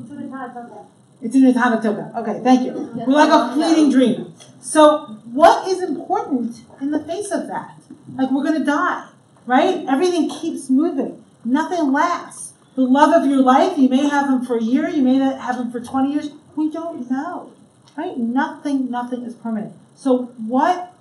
It's 1.23 1.35
in 1.35 1.45
the 1.45 1.53
Tanatoka. 1.53 2.15
Okay, 2.17 2.41
thank 2.43 2.65
you. 2.65 2.73
We're 3.07 3.15
like 3.15 3.31
a 3.31 3.55
fleeting 3.55 3.91
dream. 3.91 4.35
So, 4.61 5.07
what 5.33 5.69
is 5.69 5.83
important 5.83 6.57
in 6.81 6.91
the 6.91 7.01
face 7.01 7.31
of 7.31 7.47
that? 7.49 7.77
Like, 8.15 8.31
we're 8.31 8.45
going 8.45 8.59
to 8.59 8.65
die, 8.65 9.09
right? 9.47 9.85
Everything 9.89 10.31
keeps 10.31 10.71
moving. 10.71 11.23
Nothing 11.45 11.93
lasts. 11.93 12.55
The 12.75 12.83
love 12.83 13.23
of 13.23 13.29
your 13.29 13.43
life, 13.43 13.77
you 13.77 13.89
may 13.89 14.09
have 14.09 14.29
him 14.29 14.45
for 14.45 14.57
a 14.57 14.63
year, 14.63 14.89
you 14.89 15.03
may 15.03 15.17
have 15.17 15.57
him 15.57 15.71
for 15.71 15.81
20 15.81 16.13
years. 16.13 16.31
We 16.57 16.71
don't 16.71 17.11
know, 17.11 17.53
right? 17.97 18.17
Nothing, 18.17 18.91
nothing 18.91 19.23
is 19.23 19.35
permanent. 19.35 19.75
So, 19.95 20.33
what, 20.47 20.95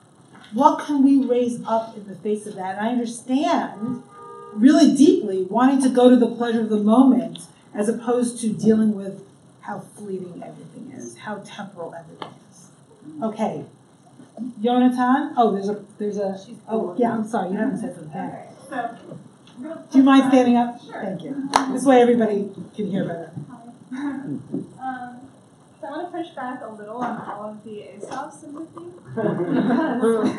what 0.53 0.85
can 0.85 1.03
we 1.03 1.25
raise 1.25 1.63
up 1.65 1.95
in 1.95 2.07
the 2.07 2.15
face 2.15 2.45
of 2.45 2.55
that? 2.55 2.77
And 2.77 2.87
I 2.87 2.91
understand 2.91 4.03
really 4.53 4.95
deeply 4.95 5.43
wanting 5.43 5.81
to 5.83 5.89
go 5.89 6.09
to 6.09 6.15
the 6.15 6.27
pleasure 6.27 6.61
of 6.61 6.69
the 6.69 6.77
moment 6.77 7.39
as 7.73 7.87
opposed 7.87 8.41
to 8.41 8.51
dealing 8.51 8.95
with 8.95 9.23
how 9.69 9.79
fleeting 9.79 10.41
everything 10.43 10.91
is, 10.95 11.15
how 11.15 11.35
temporal 11.45 11.93
everything 11.93 12.33
is. 12.49 12.69
Okay, 13.21 13.63
Jonathan. 14.63 15.33
Oh, 15.37 15.51
there's 15.51 15.69
a 15.69 15.85
there's 15.99 16.17
a. 16.17 16.39
Oh, 16.67 16.95
yeah. 16.97 17.13
I'm 17.13 17.23
sorry, 17.27 17.51
you 17.51 17.57
haven't 17.57 17.77
said 17.77 17.95
something. 17.95 18.31
So, 18.67 18.97
Do 19.91 19.97
you 19.97 20.03
mind 20.03 20.31
standing 20.31 20.57
up? 20.57 20.81
Sure. 20.83 21.03
Thank 21.03 21.23
you. 21.23 21.49
This 21.71 21.85
way 21.85 22.01
everybody 22.01 22.49
can 22.75 22.89
hear 22.89 23.05
better. 23.05 23.31
um, 23.91 24.41
so 25.79 25.87
I 25.87 25.91
want 25.91 26.11
to 26.11 26.17
push 26.17 26.29
back 26.29 26.61
a 26.63 26.71
little 26.71 26.97
on 26.97 27.21
all 27.29 27.51
of 27.51 27.63
the 27.63 27.95
Esau 27.95 28.31
sympathy 28.31 28.85
because, 29.15 30.29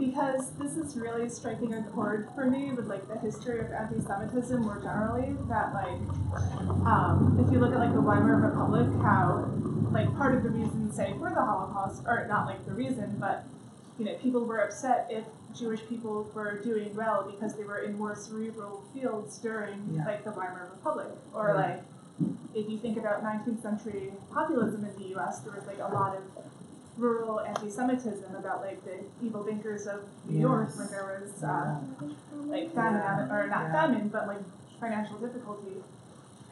because 0.00 0.50
this 0.52 0.76
is 0.76 0.96
really 0.96 1.28
striking 1.28 1.74
a 1.74 1.82
chord 1.94 2.28
for 2.34 2.46
me 2.50 2.72
with 2.72 2.86
like 2.86 3.06
the 3.06 3.18
history 3.18 3.60
of 3.60 3.70
anti-Semitism 3.70 4.62
more 4.62 4.80
generally. 4.80 5.36
That 5.48 5.74
like, 5.74 6.00
um, 6.86 7.38
if 7.46 7.52
you 7.52 7.58
look 7.60 7.72
at 7.72 7.78
like 7.78 7.92
the 7.92 8.00
Weimar 8.00 8.36
Republic, 8.36 8.86
how 9.02 9.44
like 9.92 10.12
part 10.16 10.34
of 10.34 10.42
the 10.42 10.48
reason, 10.50 10.92
say, 10.92 11.12
for 11.18 11.28
the 11.30 11.44
Holocaust, 11.44 12.02
or 12.06 12.26
not 12.28 12.46
like 12.46 12.64
the 12.64 12.72
reason, 12.72 13.16
but 13.20 13.44
you 13.98 14.06
know, 14.06 14.14
people 14.14 14.44
were 14.44 14.58
upset 14.60 15.06
if 15.10 15.24
Jewish 15.54 15.80
people 15.88 16.30
were 16.34 16.58
doing 16.64 16.94
well 16.96 17.30
because 17.30 17.54
they 17.56 17.64
were 17.64 17.78
in 17.80 17.98
more 17.98 18.16
cerebral 18.16 18.82
fields 18.94 19.36
during 19.38 19.90
Yeah. 19.94 20.06
like 20.06 20.24
the 20.24 20.30
Weimar 20.30 20.70
Republic, 20.74 21.08
or 21.34 21.48
Yeah. 21.48 21.54
like 21.60 21.82
if 22.54 22.68
you 22.70 22.78
think 22.78 22.96
about 22.98 23.22
19th 23.22 23.62
century 23.62 24.12
populism 24.32 24.84
in 24.84 24.94
the 24.96 25.08
U.S., 25.10 25.40
there 25.40 25.52
was 25.52 25.66
like 25.66 25.78
a 25.78 25.92
lot 25.92 26.16
of 26.16 26.22
rural 26.96 27.40
anti-Semitism 27.40 28.34
about 28.34 28.60
like 28.62 28.84
the 28.84 28.98
evil 29.24 29.42
thinkers 29.44 29.86
of 29.86 30.00
New 30.26 30.40
York 30.40 30.76
when 30.76 30.88
there 30.90 31.20
was 31.22 31.42
uh, 31.42 31.78
like 32.46 32.74
famine, 32.74 33.30
or 33.30 33.46
not 33.48 33.62
Yeah. 33.64 33.72
famine, 33.72 34.08
but 34.08 34.26
like 34.26 34.42
financial 34.80 35.16
difficulty. 35.18 35.76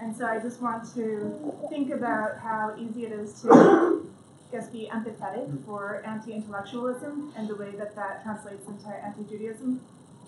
And 0.01 0.17
so 0.17 0.27
I 0.27 0.39
just 0.39 0.63
want 0.63 0.93
to 0.95 1.55
think 1.69 1.91
about 1.91 2.39
how 2.39 2.75
easy 2.79 3.05
it 3.07 3.13
is 3.13 3.43
to, 3.43 3.51
I 3.53 4.53
guess, 4.53 4.69
be 4.69 4.89
empathetic 4.93 5.65
for 5.67 6.03
anti-intellectualism 6.07 7.33
and 7.37 7.49
the 7.49 7.57
way 7.57 7.73
that 7.73 7.97
that 7.97 8.23
translates 8.23 8.67
into 8.69 8.87
anti-Judaism. 8.89 9.81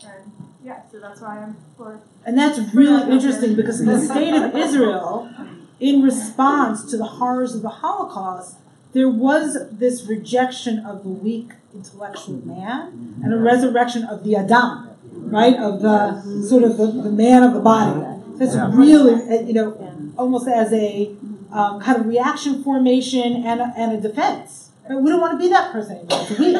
And 0.02 0.32
yeah, 0.64 0.80
so 0.90 0.98
that's 0.98 1.20
why 1.20 1.38
I'm 1.38 1.56
for. 1.76 2.00
And 2.26 2.36
that's 2.36 2.58
really 2.74 3.10
interesting 3.12 3.54
because 3.54 3.84
the 3.84 4.00
state 4.00 4.34
of 4.34 4.56
Israel, 4.56 5.30
in 5.78 6.02
response 6.02 6.90
to 6.90 6.96
the 6.96 7.04
horrors 7.04 7.54
of 7.54 7.62
the 7.62 7.68
Holocaust, 7.68 8.56
there 8.92 9.08
was 9.08 9.56
this 9.70 10.06
rejection 10.06 10.80
of 10.80 11.02
the 11.02 11.08
weak 11.08 11.52
intellectual 11.74 12.44
man 12.44 13.20
and 13.22 13.32
a 13.32 13.36
resurrection 13.36 14.04
of 14.04 14.24
the 14.24 14.36
Adam, 14.36 14.90
right? 15.12 15.56
Of 15.56 15.82
the 15.82 16.22
sort 16.48 16.64
of 16.64 16.76
the, 16.76 16.86
the 16.86 17.10
man 17.10 17.42
of 17.42 17.54
the 17.54 17.60
body. 17.60 18.00
That's 18.36 18.56
really, 18.74 19.14
uh, 19.14 19.42
you 19.42 19.52
know, 19.52 20.12
almost 20.16 20.48
as 20.48 20.72
a 20.72 21.14
um, 21.52 21.80
kind 21.80 22.00
of 22.00 22.06
reaction 22.06 22.62
formation 22.64 23.44
and 23.44 23.60
a, 23.60 23.72
and 23.76 23.92
a 23.92 24.00
defense. 24.00 24.70
Right? 24.88 25.00
We 25.00 25.10
don't 25.10 25.20
want 25.20 25.38
to 25.38 25.38
be 25.38 25.48
that 25.50 25.72
person 25.72 25.98
anymore. 25.98 26.26
It's 26.28 26.38
weak, 26.38 26.56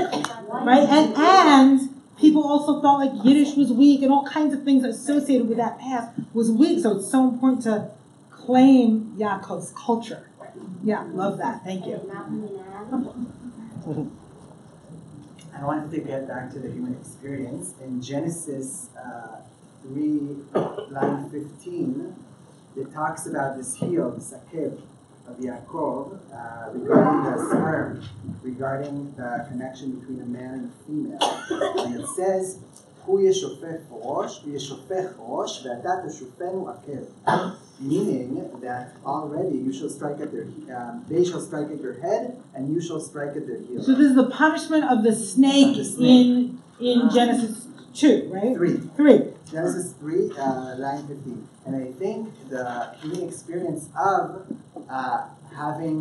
right? 0.48 0.88
And 0.88 1.14
and 1.16 2.02
people 2.18 2.46
also 2.46 2.80
thought 2.80 2.98
like 2.98 3.24
Yiddish 3.24 3.56
was 3.56 3.72
weak 3.72 4.02
and 4.02 4.12
all 4.12 4.26
kinds 4.26 4.54
of 4.54 4.62
things 4.62 4.84
associated 4.84 5.48
with 5.48 5.58
that 5.58 5.78
past 5.78 6.10
was 6.32 6.50
weak. 6.50 6.80
So 6.80 6.98
it's 6.98 7.10
so 7.10 7.28
important 7.28 7.62
to 7.62 7.90
claim 8.30 9.16
Yaakov's 9.18 9.72
culture. 9.76 10.29
Yeah, 10.82 11.04
love 11.12 11.38
that. 11.38 11.64
Thank 11.64 11.86
you. 11.86 12.00
I 15.52 15.64
wanted 15.64 15.90
to 15.90 16.00
get 16.00 16.28
back 16.28 16.50
to 16.52 16.58
the 16.58 16.70
human 16.70 16.94
experience. 16.94 17.74
In 17.82 18.00
Genesis 18.00 18.88
uh, 18.96 19.40
3, 19.82 20.36
line 20.90 21.28
15, 21.30 22.14
it 22.76 22.92
talks 22.94 23.26
about 23.26 23.56
this 23.56 23.74
heel, 23.74 24.10
the 24.10 24.20
sakev 24.20 24.80
of 25.26 25.36
Yaakov, 25.38 26.18
uh, 26.32 26.70
regarding 26.72 27.32
the 27.32 27.38
sperm, 27.48 28.02
regarding 28.42 29.12
the 29.16 29.44
connection 29.48 29.98
between 29.98 30.20
a 30.22 30.26
man 30.26 30.54
and 30.54 30.70
a 30.70 30.72
female. 30.86 31.18
And 31.84 32.00
it 32.00 32.06
says, 32.08 32.58
הוא 33.05 33.19
ישופך 33.19 33.75
ראש, 33.91 34.43
וישופך 34.45 35.05
ראש, 35.27 35.65
ואתה 35.65 35.89
תשופנו 36.07 36.69
עקב. 36.69 37.29
Meaning 37.81 38.39
that 38.61 38.85
already 39.05 39.57
you 39.57 39.73
shall 39.73 39.89
strike 39.89 40.19
at 40.21 40.31
their, 40.31 40.47
um, 40.77 41.03
they 41.09 41.23
shall 41.25 41.41
strike 41.41 41.69
at 41.75 41.81
your 41.81 41.95
head, 42.05 42.23
and 42.55 42.73
you 42.73 42.79
shall 42.79 43.01
strike 43.01 43.35
at 43.35 43.45
their 43.47 43.59
heel. 43.67 43.83
So 43.83 43.91
this 43.99 44.07
is 44.11 44.15
the 44.15 44.29
punishment 44.43 44.83
of 44.93 45.03
the 45.03 45.13
snake, 45.13 45.75
The 45.75 45.83
snake. 45.83 46.27
in 46.27 46.61
in 46.89 47.09
Genesis 47.17 47.67
two, 47.99 48.17
right? 48.35 48.55
Three. 48.59 48.77
Three. 48.99 49.19
Genesis 49.51 49.93
3, 49.99 50.31
uh, 50.39 50.75
line 50.79 51.05
15. 51.07 51.47
And 51.65 51.75
I 51.75 51.91
think 52.01 52.29
the 52.49 52.65
human 53.01 53.23
experience 53.29 53.89
of 54.13 54.21
uh, 54.89 55.27
having, 55.55 55.97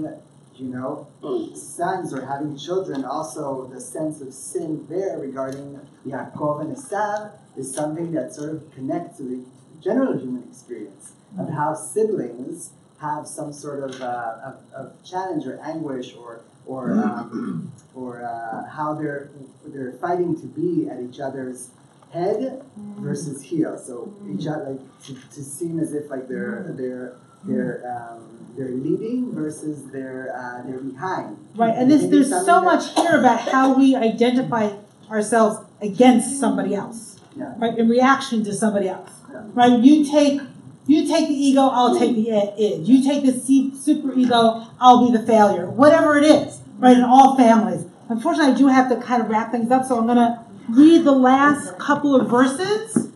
you 0.60 0.68
know, 0.68 1.08
sons 1.56 2.14
or 2.14 2.26
having 2.26 2.58
children, 2.58 3.06
also 3.06 3.68
the 3.68 3.80
sense 3.80 4.22
of 4.22 4.34
sin 4.34 4.86
there 4.90 5.18
regarding 5.18 5.80
Yaakov 6.06 6.62
and 6.62 6.76
Esav 6.76 7.32
is 7.58 7.74
something 7.74 8.12
that 8.12 8.34
sort 8.34 8.52
of 8.52 8.72
connects 8.74 9.18
to 9.18 9.24
the 9.24 9.46
general 9.82 10.18
human 10.18 10.44
experience 10.44 11.14
of 11.38 11.50
how 11.50 11.74
siblings 11.74 12.72
have 13.02 13.26
some 13.26 13.54
sort 13.54 13.84
of, 13.84 14.02
uh, 14.02 14.36
of, 14.46 14.56
of 14.74 15.04
challenge 15.04 15.46
or 15.46 15.60
anguish 15.64 16.14
or 16.16 16.42
or 16.66 16.92
um, 16.92 17.72
or 17.96 18.24
uh, 18.24 18.70
how 18.70 18.94
they're 18.94 19.32
they're 19.66 19.94
fighting 19.94 20.40
to 20.40 20.46
be 20.46 20.88
at 20.88 21.00
each 21.02 21.20
other's 21.20 21.72
head 22.12 22.64
versus 23.00 23.42
heel. 23.42 23.78
So 23.78 24.14
each 24.30 24.46
other 24.48 24.72
like 24.72 25.04
to, 25.06 25.16
to 25.16 25.44
seem 25.44 25.80
as 25.80 25.94
if 25.94 26.10
like 26.10 26.28
they're 26.28 26.74
they're 26.78 27.16
they're 27.44 28.12
um, 28.12 28.39
they're 28.60 28.72
leading 28.72 29.34
versus 29.34 29.86
they're 29.92 30.36
uh, 30.36 30.68
they're 30.68 30.80
behind. 30.80 31.38
Right, 31.56 31.74
and 31.76 31.90
this, 31.90 32.06
there's 32.08 32.30
so 32.30 32.62
much 32.62 32.94
here 32.94 33.18
about 33.18 33.40
how 33.40 33.74
we 33.74 33.96
identify 33.96 34.72
ourselves 35.10 35.66
against 35.82 36.38
somebody 36.40 36.76
else, 36.76 37.20
Yeah. 37.38 37.54
right? 37.58 37.78
In 37.78 37.88
reaction 37.88 38.44
to 38.44 38.54
somebody 38.54 38.90
else, 38.90 39.10
right? 39.54 39.80
You 39.80 40.04
take 40.04 40.42
you 40.88 41.08
take 41.08 41.30
the 41.30 41.34
ego, 41.36 41.62
I'll 41.62 41.98
take 41.98 42.16
the 42.16 42.32
id. 42.32 42.86
You 42.86 43.02
take 43.02 43.24
the 43.24 43.32
super 43.80 44.14
ego, 44.14 44.68
I'll 44.82 45.10
be 45.10 45.18
the 45.18 45.26
failure. 45.26 45.70
Whatever 45.70 46.18
it 46.18 46.26
is, 46.26 46.60
right? 46.80 46.98
In 46.98 47.04
all 47.04 47.38
families. 47.38 47.86
Unfortunately, 48.10 48.54
I 48.54 48.58
do 48.58 48.68
have 48.68 48.90
to 48.90 48.98
kind 49.00 49.22
of 49.22 49.30
wrap 49.30 49.52
things 49.52 49.72
up, 49.72 49.86
so 49.86 49.98
I'm 49.98 50.06
gonna 50.08 50.46
read 50.68 51.06
the 51.06 51.14
last 51.14 51.80
couple 51.80 52.20
of 52.20 52.30
verses 52.30 53.10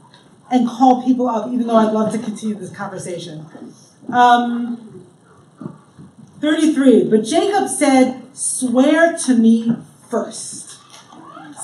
and 0.49 0.67
call 0.69 1.03
people 1.03 1.27
up, 1.27 1.51
even 1.51 1.67
though 1.67 1.75
I'd 1.75 1.91
love 1.91 2.13
to 2.13 2.19
continue 2.19 2.55
this 2.55 2.69
conversation. 2.69 3.45
Um, 4.11 4.92
33. 6.43 7.05
But 7.05 7.23
Jacob 7.23 7.69
said, 7.69 8.21
Swear 8.33 9.17
to 9.19 9.33
me 9.33 9.77
first. 10.09 10.77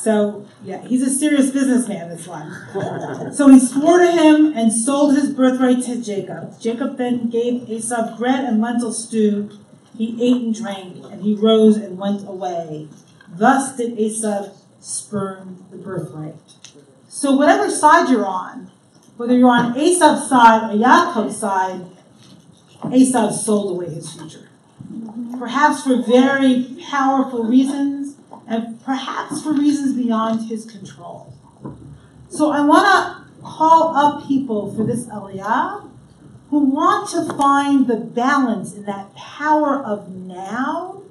So, 0.01 0.47
yeah, 0.63 0.87
he's 0.87 1.03
a 1.03 1.09
serious 1.09 1.49
businessman, 1.49 2.07
this 2.07 2.25
one. 2.25 3.33
so 3.33 3.49
he 3.49 3.59
swore 3.59 3.99
to 3.99 4.09
him 4.09 4.53
and 4.55 4.71
sold 4.71 5.15
his 5.15 5.31
birthright 5.33 5.83
to 5.83 6.01
Jacob. 6.01 6.61
Jacob 6.61 6.97
then 6.97 7.29
gave 7.29 7.69
Esau 7.69 8.17
bread 8.17 8.45
and 8.45 8.61
lentil 8.61 8.93
stew. 8.93 9.49
He 9.97 10.15
ate 10.23 10.41
and 10.41 10.55
drank, 10.55 11.03
and 11.11 11.23
he 11.23 11.35
rose 11.35 11.75
and 11.75 11.97
went 11.97 12.25
away. 12.25 12.87
Thus 13.27 13.75
did 13.75 13.99
Esau 13.99 14.47
spurn 14.79 15.65
the 15.71 15.77
birthright. 15.77 16.35
So, 17.09 17.33
whatever 17.33 17.69
side 17.69 18.09
you're 18.09 18.25
on, 18.25 18.71
whether 19.17 19.37
you're 19.37 19.49
on 19.49 19.77
Esau's 19.77 20.29
side 20.29 20.71
or 20.71 20.77
Yaakov's 20.77 21.35
side, 21.35 21.81
Esau 22.93 23.29
sold 23.29 23.71
away 23.71 23.93
his 23.93 24.13
future. 24.13 24.48
Perhaps 25.37 25.83
for 25.83 26.01
very 26.01 26.75
powerful 26.89 27.43
reasons, 27.43 28.17
and 28.47 28.83
perhaps 28.83 29.41
for 29.41 29.53
reasons 29.53 29.95
beyond 29.95 30.49
his 30.49 30.65
control. 30.65 31.33
So 32.29 32.51
I 32.51 32.61
want 32.61 32.85
to 32.87 33.43
call 33.43 33.95
up 33.95 34.27
people 34.27 34.73
for 34.75 34.83
this 34.83 35.05
Aliyah 35.05 35.89
who 36.49 36.59
want 36.65 37.09
to 37.11 37.31
find 37.37 37.87
the 37.87 37.95
balance 37.95 38.73
in 38.73 38.83
that 38.85 39.15
power 39.15 39.83
of 39.83 40.09
now 40.09 41.03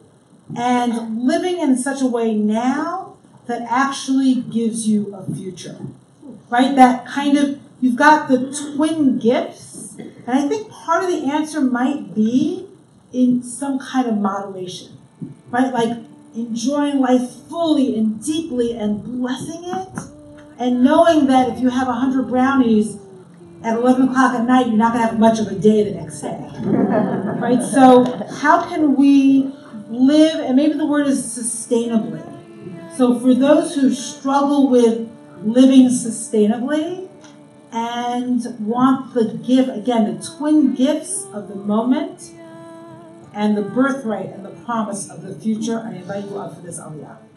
and 0.57 1.23
living 1.23 1.59
in 1.59 1.77
such 1.77 2.03
a 2.03 2.07
way 2.07 2.35
now 2.35 3.17
that 3.47 3.63
actually 3.71 4.35
gives 4.35 4.89
you 4.89 5.15
a 5.15 5.35
future. 5.35 5.79
Right? 6.51 6.75
That 6.75 7.07
kind 7.07 7.39
of, 7.39 7.61
you've 7.81 7.97
got 7.97 8.29
the 8.29 8.51
twin 8.75 9.19
gifts, 9.19 9.97
and 9.99 10.39
I 10.39 10.49
think 10.49 10.71
part 10.71 11.05
of 11.05 11.11
the 11.11 11.31
answer 11.31 11.61
might 11.61 12.15
be 12.15 12.68
in 13.13 13.43
some 13.43 13.79
kind 13.79 14.07
of 14.07 14.19
moderation. 14.19 14.99
Right? 15.51 15.73
Like 15.73 15.99
enjoying 16.35 17.01
life 17.01 17.31
fully 17.49 17.99
and 17.99 18.23
deeply 18.25 18.77
and 18.77 19.03
blessing 19.03 19.65
it, 19.65 19.89
and 20.59 20.83
knowing 20.83 21.27
that 21.27 21.49
if 21.49 21.61
you 21.61 21.71
have 21.71 21.89
100 21.89 22.29
brownies 22.29 22.99
at 23.63 23.77
11 23.77 24.09
o'clock 24.09 24.35
at 24.35 24.45
night, 24.45 24.67
you're 24.67 24.77
not 24.77 24.93
going 24.93 25.05
to 25.05 25.11
have 25.11 25.19
much 25.19 25.41
of 25.41 25.49
a 25.49 25.59
day 25.59 25.85
the 25.85 25.93
next 25.93 26.21
day. 26.21 26.39
right? 27.41 27.63
So, 27.63 28.05
how 28.41 28.69
can 28.69 28.95
we 28.95 29.53
live, 29.89 30.41
and 30.41 30.57
maybe 30.57 30.75
the 30.75 30.87
word 30.87 31.07
is 31.07 31.25
sustainably. 31.25 32.25
So, 32.97 33.19
for 33.19 33.35
those 33.35 33.75
who 33.75 33.93
struggle 33.93 34.69
with 34.69 35.11
living 35.43 35.87
sustainably 35.87 37.09
and 37.73 38.45
want 38.61 39.15
the 39.15 39.35
gift, 39.35 39.71
again, 39.71 40.17
the 40.17 40.25
twin 40.25 40.75
gifts 40.75 41.25
of 41.33 41.49
the 41.49 41.55
moment 41.55 42.33
and 43.39 43.57
the 43.57 43.63
birthright 43.63 44.31
and 44.31 44.45
the 44.45 44.51
promise 44.67 45.09
of 45.09 45.23
the 45.23 45.33
future, 45.33 45.79
I 45.79 45.95
invite 45.95 46.25
you 46.25 46.39
up 46.39 46.57
for 46.57 46.61
this 46.61 46.81
Aliyah. 46.81 47.28